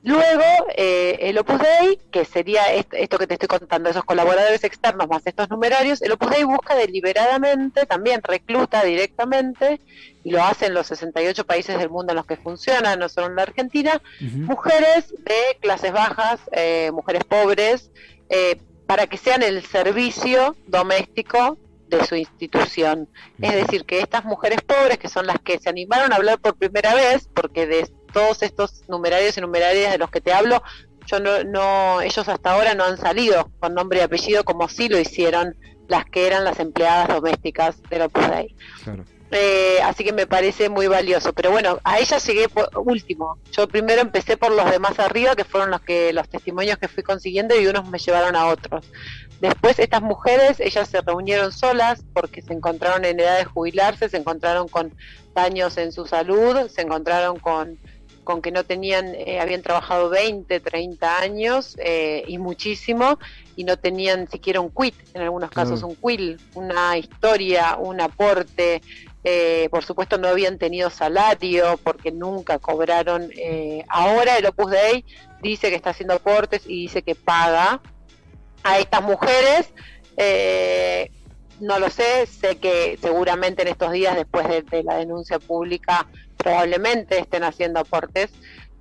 Luego, 0.04 0.44
eh, 0.76 1.18
el 1.22 1.38
Opus 1.38 1.60
Dei, 1.60 1.98
que 2.12 2.26
sería 2.26 2.74
esto 2.74 3.18
que 3.18 3.26
te 3.26 3.36
estoy 3.36 3.48
contando, 3.48 3.90
esos 3.90 4.04
colaboradores 4.04 4.62
externos 4.66 5.08
más 5.08 5.26
estos 5.26 5.50
numerarios, 5.50 6.02
el 6.02 6.12
Opus 6.12 6.30
Dei 6.30 6.44
busca 6.44 6.76
deliberadamente, 6.76 7.86
también 7.86 8.22
recluta 8.22 8.84
directamente, 8.84 9.80
y 10.26 10.32
lo 10.32 10.44
hace 10.44 10.66
en 10.66 10.74
los 10.74 10.88
68 10.88 11.46
países 11.46 11.80
del 11.80 11.90
mundo 11.90 12.12
en 12.12 12.18
los 12.18 12.26
que 12.26 12.36
funciona, 12.36 12.98
no 12.98 13.08
solo 13.08 13.28
en 13.28 13.38
la 13.38 13.44
Argentina, 13.44 14.02
mujeres 14.20 15.14
de 15.20 15.58
clases 15.62 15.94
bajas, 15.94 16.42
eh, 16.52 16.92
mujeres 16.94 17.24
pobres, 17.24 17.90
eh, 18.30 18.60
para 18.86 19.08
que 19.08 19.18
sean 19.18 19.42
el 19.42 19.64
servicio 19.64 20.58
doméstico 20.68 21.58
de 21.88 22.06
su 22.06 22.16
institución. 22.16 23.08
Es 23.42 23.54
decir, 23.54 23.86
que 23.86 24.00
estas 24.00 24.26
mujeres 24.26 24.62
pobres, 24.62 24.98
que 24.98 25.08
son 25.08 25.28
las 25.28 25.40
que 25.40 25.60
se 25.60 25.70
animaron 25.70 26.12
a 26.12 26.18
hablar 26.18 26.40
por 26.40 26.56
primera 26.56 26.94
vez, 26.94 27.30
porque 27.34 27.68
de 27.68 27.88
todos 28.14 28.44
estos 28.44 28.88
numerarios 28.88 29.38
y 29.38 29.42
numerarias 29.42 29.92
de 29.92 29.98
los 29.98 30.10
que 30.10 30.22
te 30.22 30.32
hablo, 30.32 30.64
yo 31.08 31.20
no, 31.20 31.44
no, 31.44 32.02
ellos 32.02 32.28
hasta 32.30 32.52
ahora 32.52 32.74
no 32.76 32.86
han 32.86 32.98
salido 32.98 33.50
con 33.60 33.74
nombre 33.74 34.00
y 34.00 34.02
apellido 34.04 34.46
como 34.46 34.70
sí 34.70 34.88
lo 34.88 34.98
hicieron 34.98 35.56
las 35.88 36.06
que 36.06 36.28
eran 36.28 36.46
las 36.46 36.60
empleadas 36.60 37.10
domésticas 37.10 37.82
de 37.90 38.04
Opus 38.04 38.30
Dei. 38.30 38.56
Eh, 39.36 39.80
así 39.84 40.04
que 40.04 40.14
me 40.14 40.28
parece 40.28 40.70
muy 40.70 40.88
valioso. 40.88 41.34
Pero 41.34 41.50
bueno, 41.50 41.80
a 41.84 42.00
ellas 42.00 42.26
llegué 42.26 42.48
por 42.50 42.70
último. 42.76 43.40
Yo 43.52 43.68
primero 43.68 44.02
empecé 44.02 44.38
por 44.38 44.52
los 44.52 44.70
demás 44.70 45.00
arriba, 45.00 45.36
que 45.36 45.44
fueron 45.44 45.72
los 45.72 45.82
que 45.82 46.14
los 46.14 46.30
testimonios 46.30 46.78
que 46.78 46.88
fui 46.88 47.02
consiguiendo 47.02 47.60
y 47.60 47.66
unos 47.66 47.90
me 47.90 47.98
llevaron 47.98 48.36
a 48.36 48.46
otros. 48.46 48.86
Después 49.42 49.80
estas 49.80 50.04
mujeres, 50.04 50.60
ellas 50.60 50.88
se 50.88 51.02
reunieron 51.02 51.52
solas 51.52 52.04
porque 52.14 52.44
se 52.44 52.54
encontraron 52.54 53.06
en 53.06 53.20
edad 53.20 53.40
de 53.40 53.46
jubilarse, 53.46 54.08
se 54.08 54.18
encontraron 54.18 54.68
con 54.68 54.94
daños 55.34 55.78
en 55.78 55.92
su 55.92 56.06
salud, 56.06 56.68
se 56.70 56.82
encontraron 56.82 57.40
con 57.40 57.80
con 58.24 58.42
que 58.42 58.52
no 58.52 58.64
tenían, 58.64 59.14
eh, 59.16 59.40
habían 59.40 59.62
trabajado 59.62 60.10
20, 60.10 60.60
30 60.60 61.20
años 61.20 61.76
eh, 61.80 62.24
y 62.28 62.38
muchísimo, 62.38 63.20
y 63.56 63.64
no 63.64 63.78
tenían 63.78 64.30
siquiera 64.30 64.62
un 64.62 64.72
quit, 64.72 64.96
en 65.14 65.22
algunos 65.22 65.52
casos 65.52 65.84
un 65.84 65.96
quill, 65.96 66.40
una 66.56 66.98
historia, 66.98 67.78
un 67.78 68.02
aporte. 68.02 68.82
Eh, 69.26 69.70
por 69.72 69.86
supuesto 69.86 70.18
no 70.18 70.28
habían 70.28 70.58
tenido 70.58 70.90
salario 70.90 71.80
porque 71.82 72.12
nunca 72.12 72.60
cobraron. 72.60 73.32
ahora 73.88 74.38
el 74.38 74.46
Opus 74.48 74.72
Dei 74.72 75.06
dice 75.42 75.70
que 75.70 75.76
está 75.76 75.92
haciendo 75.92 76.16
aportes 76.16 76.64
y 76.66 76.84
dice 76.84 77.04
que 77.04 77.16
paga 77.16 77.80
a 78.64 78.80
estas 78.80 79.02
mujeres. 79.02 79.74
no 81.60 81.80
lo 81.80 81.90
sé, 81.90 82.26
sé 82.26 82.58
que 82.58 82.98
seguramente 83.02 83.62
en 83.62 83.70
estos 83.70 83.92
días, 83.92 84.16
después 84.16 84.48
de 84.48 84.84
la 84.84 84.98
denuncia 84.98 85.40
pública, 85.40 86.08
probablemente 86.44 87.20
estén 87.20 87.44
haciendo 87.44 87.80
aportes, 87.80 88.32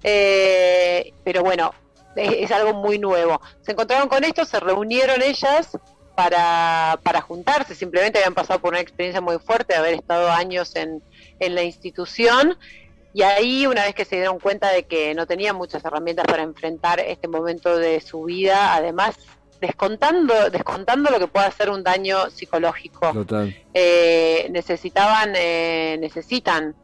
eh, 0.03 1.15
pero 1.25 1.43
bueno, 1.43 1.73
es, 2.17 2.51
algo 2.51 2.75
muy 2.75 2.99
nuevo. 2.99 3.41
Se 3.63 3.73
encontraron 3.73 4.09
con 4.09 4.25
esto, 4.25 4.45
se 4.45 4.61
reunieron 4.61 5.23
ellas 5.23 5.79
para, 6.15 6.99
para 7.03 7.23
juntarse, 7.23 7.75
simplemente 7.75 8.19
habían 8.19 8.35
pasado 8.35 8.61
por 8.61 8.73
una 8.73 8.81
experiencia 8.81 9.23
muy 9.23 9.39
fuerte 9.39 9.73
de 9.73 9.79
haber 9.79 9.95
estado 9.95 10.31
años 10.31 10.77
en, 10.77 11.03
en 11.41 11.55
la 11.55 11.63
institución 11.63 12.59
y 13.15 13.23
ahí, 13.23 13.67
una 13.67 13.85
vez 13.85 13.95
que 13.95 14.05
se 14.05 14.17
dieron 14.17 14.39
cuenta 14.39 14.71
de 14.71 14.85
que 14.85 15.15
no 15.15 15.27
tenían 15.27 15.57
muchas 15.57 15.85
herramientas 15.85 16.25
para 16.27 16.43
enfrentar 16.43 16.99
este 17.01 17.29
momento 17.29 17.77
de 17.77 18.01
su 18.01 18.25
vida, 18.25 18.75
además 18.75 19.17
descontando, 19.61 20.51
descontando 20.51 21.11
lo 21.11 21.19
que 21.19 21.29
pueda 21.29 21.51
ser 21.51 21.71
un 21.71 21.83
daño 21.83 22.31
psicológico, 22.31 23.13
eh, 23.75 24.49
necesitaban, 24.51 25.35
eh, 25.37 25.99
necesitan 26.01 26.75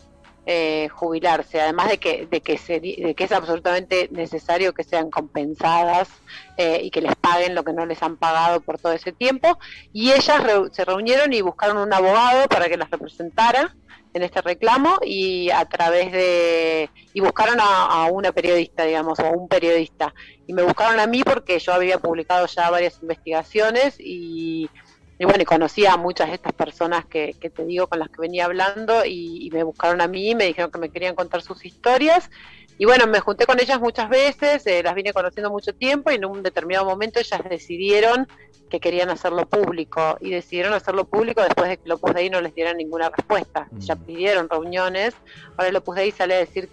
eh, 0.51 0.89
jubilarse, 0.89 1.61
además 1.61 1.91
de 1.91 1.99
que, 1.99 2.25
de, 2.25 2.41
que 2.41 2.57
se, 2.57 2.81
de 2.81 3.15
que 3.15 3.25
es 3.25 3.33
absolutamente 3.33 4.09
necesario 4.11 4.73
que 4.73 4.83
sean 4.83 5.11
compensadas 5.11 6.09
eh, 6.57 6.81
y 6.83 6.91
que 6.91 7.03
les 7.03 7.15
paguen 7.17 7.55
lo 7.55 7.65
que 7.65 7.75
no 7.75 7.85
les 7.85 8.03
han 8.03 8.17
pagado 8.17 8.63
por 8.63 8.79
todo 8.79 8.93
ese 8.93 9.13
tiempo. 9.13 9.59
Y 9.93 10.11
ellas 10.11 10.43
se 10.73 10.87
reunieron 10.87 11.35
y 11.35 11.43
buscaron 11.43 11.77
un 11.77 11.93
abogado 11.93 12.49
para 12.49 12.67
que 12.71 12.79
las 12.79 12.91
representara 12.91 13.77
en 14.15 14.23
este 14.23 14.41
reclamo 14.41 14.97
y 15.05 15.51
a 15.51 15.67
través 15.67 16.13
de 16.13 16.89
y 17.13 17.21
buscaron 17.21 17.61
a, 17.61 18.05
a, 18.05 18.07
una 18.07 18.33
periodista 18.33 18.85
digamos 18.85 19.19
o 19.19 19.29
un 19.29 19.49
periodista 19.49 20.15
y 20.47 20.55
me 20.55 20.63
buscaron 20.63 20.99
a 20.99 21.07
mí 21.07 21.23
porque 21.25 21.59
yo 21.59 21.75
había 21.75 21.99
publicado 21.99 22.47
ya 22.47 22.71
varias 22.71 22.99
investigaciones 23.03 23.97
y 23.99 24.71
y 25.19 25.25
bueno, 25.25 25.43
y 25.43 25.45
conocí 25.45 25.85
a 25.85 25.97
muchas 25.97 26.29
de 26.29 26.35
estas 26.35 26.53
personas 26.53 27.05
que, 27.07 27.35
que 27.41 27.51
te 27.51 27.65
digo 27.65 27.89
con 27.89 27.99
las 27.99 28.09
que 28.09 28.21
venía 28.21 28.45
hablando 28.45 29.05
y, 29.05 29.51
me 29.53 29.65
buscaron 29.65 30.01
a 30.01 30.07
mí, 30.07 30.35
me 30.35 30.47
dijeron 30.47 30.71
que 30.71 30.79
me 30.79 30.91
querían 30.91 31.17
contar 31.17 31.43
sus 31.43 31.65
historias. 31.65 32.31
Y 32.79 32.85
bueno, 32.85 33.09
me 33.09 33.19
junté 33.19 33.45
con 33.45 33.59
ellas 33.59 33.81
muchas 33.81 34.09
veces, 34.09 34.65
eh, 34.67 34.83
las 34.85 34.95
vine 34.95 35.13
conociendo 35.13 35.51
mucho 35.51 35.75
tiempo 35.75 36.13
y 36.13 36.15
en 36.15 36.25
un 36.25 36.45
determinado 36.45 36.85
momento 36.85 37.19
ellas 37.19 37.41
decidieron 37.51 38.29
que 38.71 38.79
querían 38.79 39.11
hacerlo 39.11 39.47
público 39.47 40.19
y 40.21 40.31
decidieron 40.31 40.75
hacerlo 40.75 41.05
público 41.05 41.43
después 41.43 41.69
de 41.71 41.79
que 41.79 41.93
Opus 41.93 42.15
Dei 42.15 42.31
no 42.31 42.41
les 42.41 42.55
diera 42.55 42.73
ninguna 42.75 43.11
respuesta. 43.11 43.67
Ya 43.79 43.97
mm. 43.97 44.05
pidieron 44.05 44.49
reuniones, 44.49 45.15
ahora 45.57 45.71
el 45.71 45.77
Opus 45.77 45.97
Dei 45.97 46.13
sale 46.13 46.35
a 46.35 46.39
decir 46.39 46.69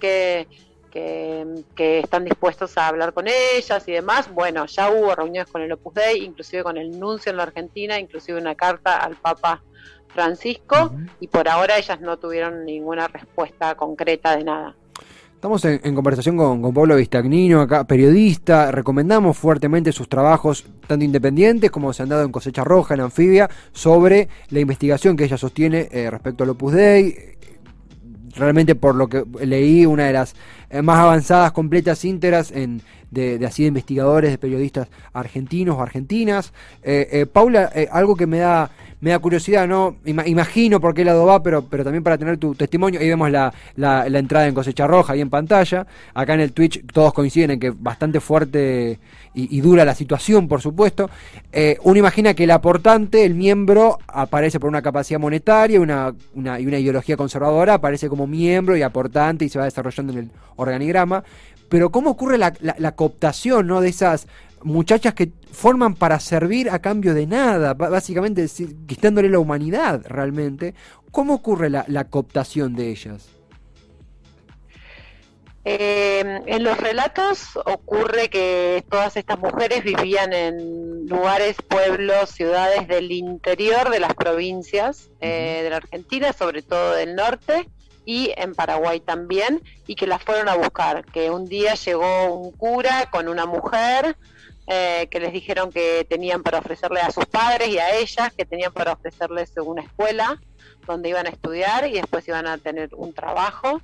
que 0.96 1.46
que, 1.76 2.00
están 2.00 2.24
dispuestos 2.24 2.78
a 2.78 2.88
hablar 2.88 3.14
con 3.14 3.26
ellas 3.28 3.84
y 3.88 3.92
demás. 3.92 4.34
Bueno, 4.34 4.66
ya 4.66 4.90
hubo 4.90 5.14
reuniones 5.14 5.52
con 5.52 5.62
el 5.62 5.72
Opus 5.72 5.94
Dei, 5.94 6.24
inclusive 6.24 6.64
con 6.64 6.78
el 6.78 6.98
nuncio 6.98 7.32
en 7.32 7.38
la 7.38 7.44
Argentina, 7.44 8.00
inclusive 8.00 8.40
una 8.40 8.56
carta 8.56 8.98
al 8.98 9.16
Papa 9.16 9.62
Francisco, 10.08 10.94
y 11.20 11.28
por 11.28 11.50
ahora 11.50 11.78
ellas 11.78 12.00
no 12.00 12.18
tuvieron 12.18 12.64
ninguna 12.66 13.08
respuesta 13.08 13.76
concreta 13.76 14.38
de 14.38 14.46
nada. 14.46 14.76
Estamos 15.34 15.64
en, 15.66 15.94
conversación 15.94 16.38
con, 16.38 16.62
con, 16.62 16.74
Pablo 16.74 16.96
Vistagnino, 16.96 17.62
acá 17.62 17.84
periodista. 17.84 18.72
Recomendamos 18.72 19.38
fuertemente 19.38 19.92
sus 19.92 20.10
trabajos, 20.10 20.66
tanto 20.88 21.06
independientes 21.06 21.70
como 21.70 21.94
se 21.94 22.02
han 22.02 22.10
dado 22.10 22.24
en 22.24 22.32
Cosecha 22.32 22.64
Roja, 22.64 22.96
en 22.96 23.02
Anfibia, 23.02 23.50
sobre 23.74 24.30
la 24.50 24.62
investigación 24.62 25.16
que 25.16 25.26
ella 25.26 25.38
sostiene 25.38 25.90
eh, 25.92 26.10
respecto 26.10 26.46
al 26.46 26.52
Opus 26.52 26.74
Dei, 26.74 27.36
realmente 28.36 28.76
por 28.76 28.96
lo 28.96 29.08
que 29.08 29.24
leí, 29.42 29.86
una 29.86 30.06
de 30.06 30.14
las 30.14 30.36
eh, 30.70 30.82
más 30.82 31.00
avanzadas, 31.00 31.52
completas, 31.52 32.04
íntegras 32.06 32.52
en, 32.52 32.82
de, 33.16 33.46
así 33.46 33.64
de 33.64 33.70
investigadores, 33.70 34.32
de 34.32 34.38
periodistas 34.38 34.88
argentinos 35.14 35.78
o 35.78 35.82
argentinas. 35.82 36.54
Eh, 36.84 37.08
eh, 37.12 37.26
Paula, 37.26 37.72
algo 37.92 38.16
que 38.16 38.28
me 38.28 38.40
da 38.40 38.70
me 39.06 39.12
da 39.12 39.20
curiosidad, 39.20 39.68
¿no? 39.68 39.98
imagino 40.06 40.80
por 40.82 40.96
qué 40.96 41.06
lado 41.06 41.28
va, 41.28 41.44
pero, 41.44 41.64
pero 41.66 41.84
también 41.84 42.04
para 42.04 42.18
tener 42.18 42.38
tu 42.38 42.56
testimonio. 42.56 43.00
Ahí 43.00 43.08
vemos 43.08 43.30
la, 43.30 43.54
la, 43.76 44.08
entrada 44.08 44.48
en 44.48 44.56
cosecha 44.56 44.88
roja 44.88 45.14
ahí 45.14 45.22
en 45.22 45.30
pantalla. 45.30 45.86
Acá 46.16 46.34
en 46.34 46.40
el 46.40 46.54
Twitch 46.54 46.84
todos 46.92 47.14
coinciden 47.14 47.52
en 47.52 47.60
que 47.60 47.70
bastante 47.70 48.20
fuerte 48.20 49.00
y, 49.36 49.62
dura 49.62 49.86
la 49.86 49.94
situación, 49.94 50.48
por 50.48 50.60
supuesto. 50.62 51.10
Eh, 51.52 51.78
uno 51.84 52.00
imagina 52.00 52.34
que 52.34 52.46
el 52.46 52.52
aportante, 52.52 53.26
el 53.26 53.36
miembro, 53.36 54.00
aparece 54.08 54.60
por 54.60 54.70
una 54.70 54.82
capacidad 54.82 55.20
monetaria 55.20 55.80
una, 55.80 56.14
una, 56.34 56.60
y 56.60 56.66
una 56.66 56.80
ideología 56.80 57.16
conservadora, 57.16 57.76
aparece 57.76 58.10
como 58.10 58.26
miembro 58.26 58.76
y 58.76 58.82
aportante 58.82 59.46
y 59.46 59.50
se 59.50 59.60
va 59.60 59.66
desarrollando 59.66 60.14
en 60.14 60.20
el 60.20 60.32
organigrama. 60.56 61.24
Pero 61.70 61.92
¿cómo 61.92 62.12
ocurre 62.12 62.38
la, 62.38 62.54
la 62.62 62.96
cooptación 62.96 63.68
¿no? 63.68 63.82
de 63.82 63.90
esas 63.90 64.28
muchachas 64.66 65.14
que 65.14 65.32
forman 65.52 65.96
para 65.96 66.20
servir 66.20 66.70
a 66.70 66.80
cambio 66.80 67.14
de 67.14 67.28
nada, 67.28 67.74
básicamente 67.74 68.46
quitándole 68.88 69.30
la 69.30 69.40
humanidad 69.40 70.02
realmente. 70.08 70.74
¿Cómo 71.12 71.36
ocurre 71.36 71.70
la, 71.70 72.04
cooptación 72.10 72.76
de 72.76 72.90
ellas? 72.90 73.30
Eh, 75.64 76.42
en 76.46 76.64
los 76.64 76.78
relatos 76.78 77.58
ocurre 77.66 78.30
que 78.30 78.84
todas 78.90 79.18
estas 79.18 79.40
mujeres 79.40 79.84
vivían 79.84 80.34
en 80.34 81.08
lugares, 81.08 81.56
pueblos, 81.68 82.30
ciudades 82.32 82.88
del 82.88 83.12
interior 83.12 83.90
de 83.90 84.00
las 84.00 84.14
provincias 84.14 85.10
eh, 85.22 85.62
de 85.64 85.70
la 85.70 85.78
Argentina, 85.78 86.34
sobre 86.34 86.62
todo 86.62 86.94
del 86.96 87.16
norte, 87.16 87.68
y 88.06 88.32
en 88.38 88.54
Paraguay 88.54 89.00
también, 89.00 89.62
y 89.88 89.96
que 89.96 90.08
las 90.08 90.24
fueron 90.24 90.48
a 90.48 90.56
buscar, 90.56 91.04
que 91.06 91.32
un 91.32 91.46
día 91.46 91.74
llegó 91.74 92.34
un 92.34 92.52
cura 92.52 93.10
con 93.12 93.28
una 93.28 93.46
mujer 93.46 94.16
eh, 94.68 95.08
que 95.12 95.20
les 95.20 95.32
dijeron 95.32 95.72
que 95.72 96.08
tenían 96.10 96.42
para 96.42 96.58
ofrecerle 96.58 97.00
a 97.00 97.12
sus 97.12 97.26
padres 97.26 97.68
y 97.68 97.78
a 97.78 97.96
ellas, 97.98 98.34
que 98.36 98.46
tenían 98.46 98.74
para 98.74 98.94
ofrecerles 98.94 99.52
una 99.58 99.84
escuela 99.84 100.42
donde 100.88 101.10
iban 101.10 101.28
a 101.28 101.30
estudiar 101.30 101.88
y 101.88 101.94
después 101.94 102.28
iban 102.28 102.48
a 102.48 102.58
tener 102.58 102.90
un 102.96 103.14
trabajo. 103.14 103.82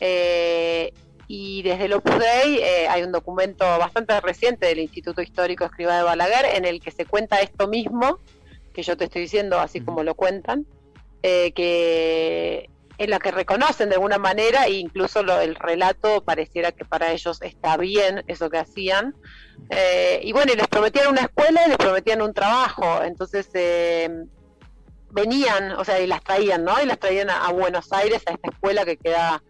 Eh, 0.00 0.92
y 1.26 1.62
desde 1.62 1.86
el 1.86 1.94
Opus 1.94 2.16
Dei 2.18 2.58
eh, 2.58 2.86
hay 2.88 3.02
un 3.02 3.10
documento 3.10 3.64
bastante 3.78 4.20
reciente 4.20 4.66
del 4.66 4.78
Instituto 4.78 5.20
Histórico 5.20 5.64
Escriba 5.64 5.96
de 5.96 6.02
Balaguer 6.02 6.44
en 6.54 6.64
el 6.64 6.80
que 6.80 6.92
se 6.92 7.06
cuenta 7.06 7.40
esto 7.40 7.66
mismo, 7.66 8.18
que 8.72 8.82
yo 8.82 8.96
te 8.96 9.04
estoy 9.04 9.22
diciendo 9.22 9.58
así 9.58 9.80
como 9.80 10.04
lo 10.04 10.14
cuentan, 10.14 10.66
que 11.22 12.68
en 12.98 13.10
la 13.10 13.18
que 13.18 13.30
reconocen 13.30 13.88
de 13.88 13.96
alguna 13.96 14.18
manera 14.18 14.66
e 14.66 14.74
incluso 14.74 15.20
el 15.20 15.54
relato 15.56 16.22
pareciera 16.24 16.72
que 16.72 16.84
para 16.84 17.12
ellos 17.12 17.42
está 17.42 17.76
bien 17.76 18.24
eso 18.28 18.50
que 18.50 18.58
hacían. 18.58 19.14
Eh, 19.70 20.20
y 20.22 20.32
bueno, 20.32 20.52
y 20.52 20.56
les 20.56 20.68
prometían 20.68 21.08
una 21.08 21.22
escuela 21.22 21.62
y 21.66 21.68
les 21.70 21.78
prometían 21.78 22.22
un 22.22 22.34
trabajo, 22.34 23.02
entonces 23.02 23.48
eh, 23.54 24.08
venían, 25.10 25.72
o 25.72 25.84
sea, 25.84 26.00
y 26.00 26.06
las 26.06 26.22
traían, 26.22 26.64
¿no? 26.64 26.80
Y 26.82 26.86
las 26.86 26.98
traían 26.98 27.30
a, 27.30 27.50
Buenos 27.52 27.92
Aires, 27.92 28.22
a 28.26 28.32
esta 28.32 28.50
escuela 28.50 28.84
que 28.84 28.96
queda 28.96 29.42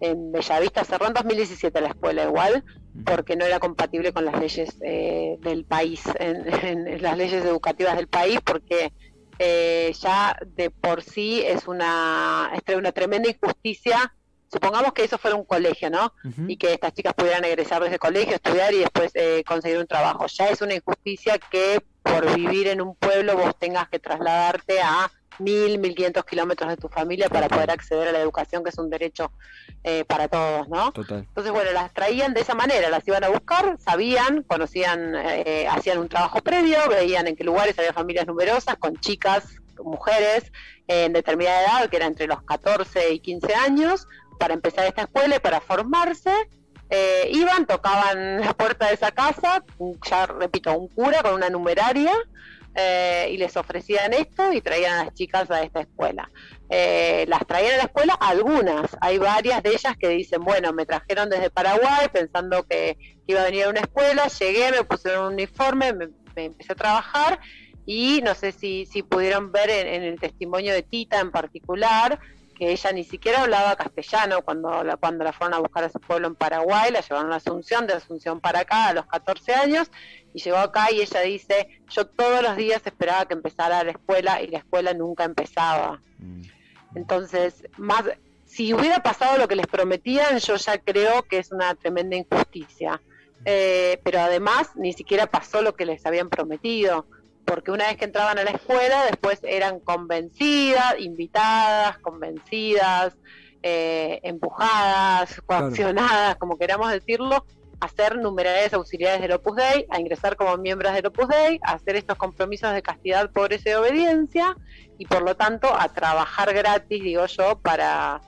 en 0.00 0.32
Bellavista, 0.32 0.84
cerró 0.84 1.06
en 1.06 1.14
2017 1.14 1.80
la 1.80 1.88
escuela 1.88 2.24
igual, 2.24 2.64
porque 3.06 3.36
no 3.36 3.44
era 3.44 3.60
compatible 3.60 4.12
con 4.12 4.24
las 4.24 4.38
leyes 4.38 4.76
eh, 4.82 5.38
del 5.40 5.64
país, 5.64 6.02
en 6.18 7.00
las 7.02 7.16
leyes 7.16 7.44
educativas 7.44 7.96
del 7.96 8.08
país, 8.08 8.40
porque 8.44 8.92
eh, 9.38 9.92
ya 10.00 10.36
de 10.46 10.70
por 10.70 11.02
sí 11.02 11.42
es 11.44 11.66
una, 11.66 12.50
es 12.66 12.76
una 12.76 12.92
tremenda 12.92 13.28
injusticia. 13.28 14.14
Supongamos 14.50 14.92
que 14.92 15.04
eso 15.04 15.16
fuera 15.16 15.36
un 15.36 15.44
colegio, 15.44 15.88
¿no? 15.88 16.12
Y 16.46 16.58
que 16.58 16.74
estas 16.74 16.92
chicas 16.92 17.14
pudieran 17.14 17.44
egresar 17.44 17.80
de 17.80 17.88
ese 17.88 17.98
colegio, 17.98 18.34
estudiar 18.34 18.74
y 18.74 18.80
después 18.80 19.10
eh, 19.14 19.42
conseguir 19.46 19.78
un 19.78 19.86
trabajo. 19.86 20.26
Ya 20.26 20.48
es 20.48 20.60
una 20.60 20.74
injusticia 20.74 21.38
que 21.38 21.82
por 22.02 22.34
vivir 22.36 22.68
en 22.68 22.82
un 22.82 22.94
pueblo 22.94 23.36
vos 23.36 23.58
tengas 23.58 23.88
que 23.88 23.98
trasladarte 23.98 24.80
a 24.82 25.10
mil, 25.38 25.78
mil 25.78 25.94
quinientos 25.94 26.24
kilómetros 26.24 26.70
de 26.70 26.76
tu 26.76 26.88
familia 26.88 27.28
para 27.28 27.48
poder 27.48 27.70
acceder 27.70 28.08
a 28.08 28.12
la 28.12 28.20
educación, 28.20 28.62
que 28.62 28.70
es 28.70 28.78
un 28.78 28.90
derecho 28.90 29.32
eh, 29.84 30.04
para 30.04 30.28
todos, 30.28 30.68
¿no? 30.68 30.92
Entonces, 30.96 31.52
bueno, 31.52 31.72
las 31.72 31.92
traían 31.92 32.34
de 32.34 32.40
esa 32.40 32.54
manera, 32.54 32.88
las 32.90 33.06
iban 33.06 33.24
a 33.24 33.28
buscar, 33.28 33.76
sabían, 33.78 34.42
conocían, 34.42 35.14
eh, 35.16 35.66
hacían 35.70 35.98
un 35.98 36.08
trabajo 36.08 36.40
previo, 36.40 36.78
veían 36.88 37.26
en 37.26 37.36
qué 37.36 37.44
lugares 37.44 37.78
había 37.78 37.92
familias 37.92 38.26
numerosas, 38.26 38.76
con 38.76 38.96
chicas, 38.98 39.44
mujeres 39.82 40.52
en 40.86 41.12
determinada 41.12 41.62
edad, 41.62 41.90
que 41.90 41.96
era 41.96 42.06
entre 42.06 42.26
los 42.26 42.42
14 42.42 43.12
y 43.12 43.20
15 43.20 43.54
años, 43.54 44.06
para 44.38 44.54
empezar 44.54 44.86
esta 44.86 45.02
escuela 45.02 45.36
y 45.36 45.40
para 45.40 45.60
formarse. 45.60 46.32
Eh, 46.90 47.30
iban, 47.32 47.66
tocaban 47.66 48.40
la 48.40 48.52
puerta 48.52 48.88
de 48.88 48.94
esa 48.94 49.12
casa, 49.12 49.64
ya 50.08 50.26
repito, 50.26 50.76
un 50.76 50.88
cura 50.88 51.22
con 51.22 51.32
una 51.34 51.48
numeraria, 51.48 52.12
eh, 52.74 53.28
y 53.30 53.36
les 53.36 53.56
ofrecían 53.56 54.12
esto 54.14 54.52
y 54.52 54.60
traían 54.60 55.00
a 55.00 55.04
las 55.04 55.14
chicas 55.14 55.50
a 55.50 55.62
esta 55.62 55.80
escuela. 55.80 56.30
Eh, 56.70 57.26
las 57.28 57.46
traían 57.46 57.74
a 57.74 57.76
la 57.78 57.82
escuela 57.82 58.14
algunas, 58.14 58.96
hay 59.00 59.18
varias 59.18 59.62
de 59.62 59.70
ellas 59.70 59.94
que 59.98 60.08
dicen, 60.08 60.42
bueno, 60.42 60.72
me 60.72 60.86
trajeron 60.86 61.28
desde 61.28 61.50
Paraguay 61.50 62.08
pensando 62.12 62.62
que, 62.62 62.96
iba 63.26 63.42
a 63.42 63.44
venir 63.44 63.64
a 63.64 63.68
una 63.68 63.80
escuela, 63.80 64.26
llegué, 64.28 64.70
me 64.72 64.84
pusieron 64.84 65.26
un 65.26 65.32
uniforme, 65.34 65.92
me, 65.92 66.08
empecé 66.34 66.72
a 66.72 66.76
trabajar 66.76 67.40
y 67.84 68.20
no 68.22 68.34
sé 68.34 68.52
si, 68.52 68.86
si 68.86 69.02
pudieron 69.02 69.52
ver 69.52 69.68
en, 69.70 70.02
el 70.02 70.18
testimonio 70.18 70.72
de 70.72 70.82
Tita 70.82 71.20
en 71.20 71.30
particular, 71.30 72.18
que 72.52 72.72
ella 72.72 72.92
ni 72.92 73.04
siquiera 73.04 73.42
hablaba 73.42 73.76
castellano 73.76 74.42
cuando 74.42 74.84
la, 74.84 74.96
cuando 74.96 75.24
la 75.24 75.32
fueron 75.32 75.54
a 75.54 75.58
buscar 75.58 75.84
a 75.84 75.88
su 75.88 76.00
pueblo 76.00 76.28
en 76.28 76.34
Paraguay, 76.34 76.90
la 76.90 77.00
llevaron 77.00 77.32
a 77.32 77.36
Asunción, 77.36 77.86
de 77.86 77.94
Asunción 77.94 78.40
para 78.40 78.60
acá 78.60 78.88
a 78.88 78.94
los 78.94 79.06
14 79.06 79.54
años, 79.54 79.90
y 80.34 80.40
llegó 80.40 80.58
acá 80.58 80.90
y 80.90 81.00
ella 81.00 81.20
dice, 81.20 81.68
yo 81.88 82.06
todos 82.06 82.42
los 82.42 82.56
días 82.56 82.82
esperaba 82.84 83.26
que 83.26 83.34
empezara 83.34 83.82
la 83.84 83.92
escuela 83.92 84.42
y 84.42 84.48
la 84.48 84.58
escuela 84.58 84.94
nunca 84.94 85.24
empezaba. 85.24 86.00
Mm. 86.18 86.42
Entonces, 86.94 87.64
más 87.76 88.04
si 88.52 88.74
hubiera 88.74 89.02
pasado 89.02 89.38
lo 89.38 89.48
que 89.48 89.56
les 89.56 89.66
prometían, 89.66 90.38
yo 90.38 90.56
ya 90.56 90.76
creo 90.76 91.22
que 91.22 91.38
es 91.38 91.52
una 91.52 91.74
tremenda 91.74 92.16
injusticia. 92.16 93.00
Eh, 93.46 93.98
pero 94.04 94.20
además 94.20 94.70
ni 94.76 94.92
siquiera 94.92 95.26
pasó 95.26 95.62
lo 95.62 95.74
que 95.74 95.86
les 95.86 96.04
habían 96.04 96.28
prometido, 96.28 97.06
porque 97.44 97.70
una 97.70 97.86
vez 97.86 97.96
que 97.96 98.04
entraban 98.04 98.38
a 98.38 98.44
la 98.44 98.50
escuela, 98.50 99.04
después 99.04 99.40
eran 99.42 99.80
convencidas, 99.80 100.98
invitadas, 100.98 101.98
convencidas, 101.98 103.16
eh, 103.62 104.20
empujadas, 104.22 105.40
coaccionadas, 105.46 106.36
como 106.36 106.58
queramos 106.58 106.90
decirlo, 106.90 107.44
a 107.80 107.88
ser 107.88 108.16
numerarias 108.16 108.72
auxiliares 108.74 109.20
del 109.20 109.32
Opus 109.32 109.56
Dei, 109.56 109.86
a 109.90 110.00
ingresar 110.00 110.36
como 110.36 110.56
miembros 110.56 110.92
del 110.94 111.06
Opus 111.06 111.28
Dei, 111.28 111.58
a 111.62 111.72
hacer 111.72 111.96
estos 111.96 112.16
compromisos 112.16 112.72
de 112.72 112.82
castidad, 112.82 113.30
pobreza 113.32 113.70
y 113.70 113.72
obediencia, 113.74 114.56
y 114.98 115.06
por 115.06 115.22
lo 115.22 115.34
tanto 115.36 115.68
a 115.76 115.88
trabajar 115.88 116.54
gratis, 116.54 117.02
digo 117.02 117.26
yo, 117.26 117.58
para, 117.58 118.20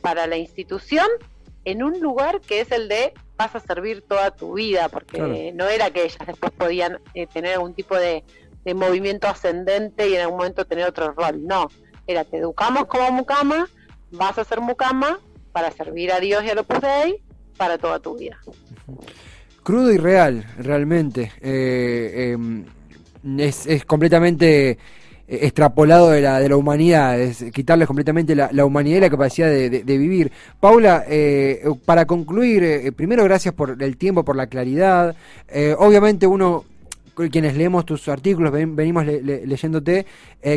para 0.00 0.26
la 0.26 0.36
institución 0.36 1.06
en 1.64 1.82
un 1.82 2.00
lugar 2.00 2.40
que 2.40 2.60
es 2.60 2.70
el 2.70 2.88
de 2.88 3.12
vas 3.36 3.54
a 3.54 3.60
servir 3.60 4.02
toda 4.02 4.30
tu 4.30 4.54
vida, 4.54 4.88
porque 4.88 5.52
no 5.54 5.66
era 5.66 5.90
que 5.90 6.04
ellas 6.04 6.26
después 6.26 6.52
podían 6.52 7.00
eh, 7.14 7.26
tener 7.26 7.54
algún 7.54 7.74
tipo 7.74 7.96
de, 7.96 8.22
de, 8.64 8.74
movimiento 8.74 9.28
ascendente 9.28 10.08
y 10.08 10.14
en 10.14 10.22
algún 10.22 10.38
momento 10.38 10.64
tener 10.64 10.86
otro 10.86 11.12
rol, 11.12 11.46
no, 11.46 11.70
era 12.06 12.24
te 12.24 12.38
educamos 12.38 12.86
como 12.86 13.10
mucama, 13.12 13.68
vas 14.10 14.38
a 14.38 14.44
ser 14.44 14.60
mucama 14.60 15.18
para 15.52 15.70
servir 15.70 16.12
a 16.12 16.20
Dios 16.20 16.44
y 16.44 16.50
al 16.50 16.58
Opus 16.58 16.80
Dei 16.80 17.22
para 17.56 17.78
toda 17.78 17.98
tu 18.00 18.16
vida. 18.16 18.38
Crudo 19.62 19.92
y 19.92 19.98
real, 19.98 20.46
realmente. 20.58 21.32
Eh, 21.40 22.32
em, 22.32 22.64
es, 23.38 23.84
completamente 23.84 24.70
eh, 24.70 24.78
extrapolado 25.28 26.10
de 26.10 26.22
la, 26.22 26.40
de 26.40 26.48
la 26.48 26.56
humanidad, 26.56 27.20
es 27.20 27.44
quitarles 27.52 27.86
completamente 27.86 28.34
la, 28.34 28.64
humanidad 28.64 28.96
y 28.96 29.00
la 29.02 29.10
capacidad 29.10 29.48
de, 29.48 29.98
vivir. 29.98 30.32
Paula, 30.58 31.04
eh, 31.06 31.62
para 31.84 32.06
concluir, 32.06 32.92
primero 32.94 33.24
gracias 33.24 33.52
por 33.52 33.82
el 33.82 33.96
tiempo, 33.98 34.24
por 34.24 34.36
la 34.36 34.46
claridad. 34.46 35.14
obviamente 35.78 36.26
uno 36.26 36.64
quienes 37.14 37.56
leemos 37.56 37.84
tus 37.84 38.08
artículos, 38.08 38.52
venimos 38.52 39.04
leyéndote, 39.04 40.06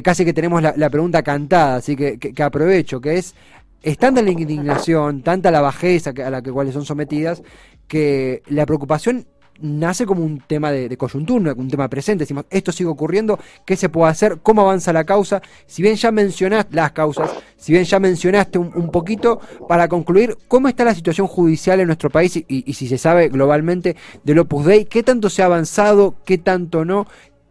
casi 0.04 0.26
que 0.26 0.34
tenemos 0.34 0.62
la, 0.62 0.90
pregunta 0.90 1.24
cantada, 1.24 1.78
así 1.78 1.96
que, 1.96 2.18
que, 2.18 2.44
aprovecho, 2.44 3.02
que 3.02 3.18
es, 3.18 3.36
es 3.82 3.98
tanta 3.98 4.22
la 4.22 4.32
indignación, 4.32 5.22
tanta 5.22 5.52
la 5.52 5.62
bajeza 5.62 6.12
a 6.12 6.30
la 6.30 6.42
que 6.42 6.52
cuales 6.52 6.74
son 6.74 6.86
sometidas, 6.86 7.44
que 7.88 8.44
la 8.48 8.66
preocupación 8.66 9.26
nace 9.60 10.06
como 10.06 10.24
un 10.24 10.40
tema 10.40 10.72
de, 10.72 10.96
coyuntura, 10.98 11.54
un 11.54 11.70
tema 11.70 11.88
presente. 11.88 12.24
Decimos, 12.24 12.46
esto 12.50 12.72
sigue 12.72 12.90
ocurriendo, 12.90 13.40
¿qué 13.66 13.76
se 13.76 13.90
puede 13.90 14.12
hacer? 14.12 14.40
¿Cómo 14.42 14.62
avanza 14.62 14.94
la 14.94 15.04
causa? 15.04 15.42
Si 15.66 15.82
bien 15.82 15.96
ya 15.96 16.12
mencionaste 16.12 16.76
las 16.76 16.92
causas, 16.92 17.32
si 17.58 17.72
bien 17.72 17.86
ya 17.86 18.00
mencionaste 18.00 18.58
un, 18.58 18.92
poquito, 18.92 19.40
para 19.68 19.88
concluir, 19.88 20.38
¿cómo 20.48 20.68
está 20.68 20.84
la 20.84 20.96
situación 20.96 21.28
judicial 21.28 21.80
en 21.80 21.88
nuestro 21.88 22.10
país 22.10 22.44
y, 22.48 22.74
si 22.74 22.88
se 22.88 22.98
sabe 22.98 23.30
globalmente 23.30 23.96
del 24.24 24.40
Opus 24.40 24.66
Dei? 24.66 24.86
¿Qué 24.86 25.04
tanto 25.04 25.30
se 25.30 25.42
ha 25.42 25.46
avanzado? 25.46 26.16
¿Qué 26.26 26.38
tanto 26.38 26.86
no? 26.86 27.08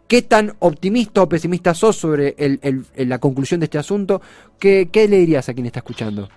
¿Qué 0.09 0.21
tan 0.21 0.55
optimista 0.59 1.23
o 1.23 1.29
pesimista 1.29 1.73
sos 1.73 1.97
sobre 1.97 2.37
la 2.97 3.19
conclusión 3.19 3.61
de 3.61 3.65
este 3.65 3.79
asunto? 3.79 4.21
¿Qué, 4.59 4.91
¿Qué 4.93 5.09
le 5.09 5.19
dirías 5.19 5.49
a 5.49 5.55
quien 5.55 5.67
está 5.67 5.79
escuchando? 5.79 6.29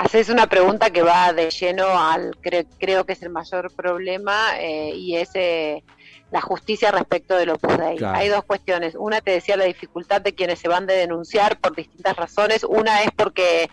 Haces 0.00 0.30
una 0.30 0.46
pregunta 0.46 0.90
que 0.90 1.02
va 1.02 1.32
de 1.34 1.50
lleno 1.50 1.86
al, 1.86 2.34
creo 2.40 3.04
que 3.04 3.12
es 3.12 3.22
el 3.22 3.28
mayor 3.28 3.70
problema 3.70 4.58
eh, 4.58 4.92
y 4.94 5.16
es 5.16 5.28
eh, 5.34 5.84
la 6.30 6.40
justicia 6.40 6.90
respecto 6.90 7.36
de 7.36 7.50
Opus 7.50 7.76
Dei. 7.76 7.98
Hay 8.04 8.28
dos 8.28 8.44
cuestiones. 8.44 8.94
Una 8.96 9.20
te 9.20 9.32
decía 9.32 9.56
la 9.56 9.64
dificultad 9.64 10.20
de 10.20 10.34
quienes 10.34 10.58
se 10.60 10.68
van 10.68 10.86
de 10.86 10.94
denunciar 10.94 11.58
por 11.58 11.74
distintas 11.74 12.16
razones. 12.16 12.64
Una 12.64 13.02
es 13.02 13.10
porque 13.16 13.68